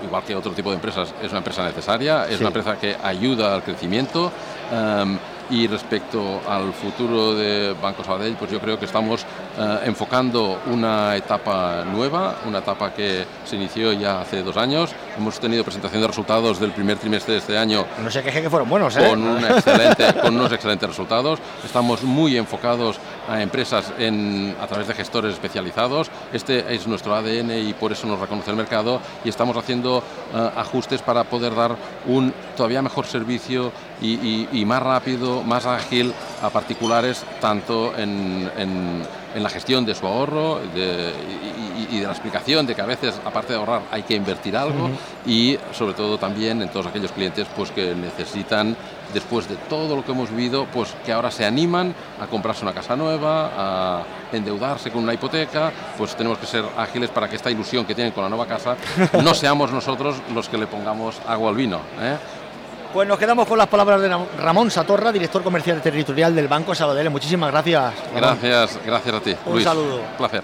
igual 0.03 0.23
que 0.23 0.35
otro 0.35 0.53
tipo 0.53 0.69
de 0.69 0.75
empresas, 0.75 1.13
es 1.21 1.29
una 1.29 1.37
empresa 1.37 1.63
necesaria, 1.63 2.25
es 2.27 2.39
una 2.39 2.47
empresa 2.47 2.77
que 2.77 2.97
ayuda 3.03 3.53
al 3.53 3.63
crecimiento. 3.63 4.31
Em, 4.71 5.19
y 5.49 5.67
respecto 5.67 6.41
al 6.47 6.73
futuro 6.73 7.35
de 7.35 7.75
Banco 7.81 8.03
Sabadell, 8.03 8.35
pues 8.35 8.51
yo 8.51 8.59
creo 8.59 8.79
que 8.79 8.85
estamos 8.85 9.25
eh, 9.57 9.79
enfocando 9.85 10.61
una 10.67 11.15
etapa 11.15 11.83
nueva, 11.85 12.35
una 12.45 12.59
etapa 12.59 12.93
que 12.93 13.25
se 13.45 13.55
inició 13.55 13.93
ya 13.93 14.21
hace 14.21 14.43
dos 14.43 14.57
años. 14.57 14.91
Hemos 15.17 15.39
tenido 15.39 15.63
presentación 15.63 16.01
de 16.01 16.07
resultados 16.07 16.59
del 16.59 16.71
primer 16.71 16.97
trimestre 16.97 17.33
de 17.33 17.39
este 17.39 17.57
año. 17.57 17.85
No 18.03 18.11
sé 18.11 18.23
qué 18.23 18.31
que 18.31 18.49
fueron 18.49 18.69
buenos, 18.69 18.95
¿eh? 18.97 19.07
Con, 19.07 19.21
con 20.21 20.35
unos 20.35 20.51
excelentes 20.51 20.89
resultados. 20.89 21.39
Estamos 21.63 22.03
muy 22.03 22.37
enfocados 22.37 22.97
a 23.29 23.41
empresas 23.41 23.93
en, 23.97 24.55
a 24.61 24.67
través 24.67 24.87
de 24.87 24.93
gestores 24.93 25.33
especializados. 25.33 26.09
Este 26.33 26.73
es 26.73 26.87
nuestro 26.87 27.15
ADN 27.15 27.51
y 27.67 27.73
por 27.73 27.91
eso 27.91 28.07
nos 28.07 28.19
reconoce 28.19 28.51
el 28.51 28.57
mercado 28.57 28.99
y 29.23 29.29
estamos 29.29 29.55
haciendo 29.57 30.03
eh, 30.33 30.49
ajustes 30.57 31.01
para 31.01 31.23
poder 31.23 31.55
dar 31.55 31.75
un 32.07 32.33
todavía 32.55 32.81
mejor 32.81 33.05
servicio 33.05 33.71
y, 34.01 34.65
más 34.65 34.81
rápido, 34.81 35.43
más 35.43 35.65
ágil 35.65 36.13
a 36.41 36.49
particulares, 36.49 37.23
tanto 37.39 37.93
en, 37.97 39.03
la 39.35 39.49
gestión 39.49 39.85
de 39.85 39.93
su 39.93 40.07
ahorro 40.07 40.61
y, 40.63 41.99
de 41.99 42.05
la 42.05 42.11
explicación 42.11 42.65
de 42.65 42.75
que 42.75 42.81
a 42.81 42.85
veces, 42.85 43.19
aparte 43.25 43.53
de 43.53 43.59
ahorrar, 43.59 43.81
hay 43.91 44.03
que 44.03 44.15
invertir 44.15 44.55
algo 44.55 44.89
y 45.25 45.57
sobre 45.71 45.93
todo 45.93 46.17
también 46.17 46.61
en 46.61 46.69
todos 46.69 46.87
aquellos 46.87 47.11
clientes 47.11 47.47
pues, 47.55 47.71
que 47.71 47.95
necesitan 47.95 48.75
después 49.13 49.47
de 49.47 49.55
todo 49.55 49.95
lo 49.95 50.03
que 50.03 50.11
hemos 50.11 50.29
vivido, 50.29 50.65
pues 50.73 50.93
que 51.05 51.11
ahora 51.11 51.31
se 51.31 51.45
animan 51.45 51.93
a 52.19 52.27
comprarse 52.27 52.63
una 52.63 52.73
casa 52.73 52.95
nueva, 52.95 53.51
a 53.55 54.03
endeudarse 54.31 54.91
con 54.91 55.03
una 55.03 55.13
hipoteca, 55.13 55.71
pues 55.97 56.15
tenemos 56.15 56.37
que 56.37 56.45
ser 56.45 56.65
ágiles 56.77 57.09
para 57.09 57.29
que 57.29 57.35
esta 57.35 57.51
ilusión 57.51 57.85
que 57.85 57.95
tienen 57.95 58.13
con 58.13 58.23
la 58.23 58.29
nueva 58.29 58.45
casa 58.45 58.75
no 59.23 59.33
seamos 59.33 59.71
nosotros 59.71 60.17
los 60.33 60.49
que 60.49 60.57
le 60.57 60.67
pongamos 60.67 61.21
agua 61.27 61.49
al 61.49 61.55
vino. 61.55 61.79
¿eh? 61.99 62.17
Pues 62.95 63.09
nos 63.09 63.19
quedamos 63.19 63.45
con 63.45 63.57
las 63.57 63.67
palabras 63.67 63.99
de 63.99 64.07
Ramón 64.37 64.71
Satorra, 64.71 65.11
director 65.11 65.43
comercial 65.43 65.81
territorial 65.81 66.33
del 66.33 66.47
Banco 66.47 66.73
Sabadell. 66.73 67.09
Muchísimas 67.09 67.51
gracias. 67.51 67.93
Gracias, 68.15 68.79
gracias 68.85 69.15
a 69.15 69.19
ti. 69.19 69.35
Un 69.47 69.61
saludo. 69.61 69.99
placer. 70.17 70.41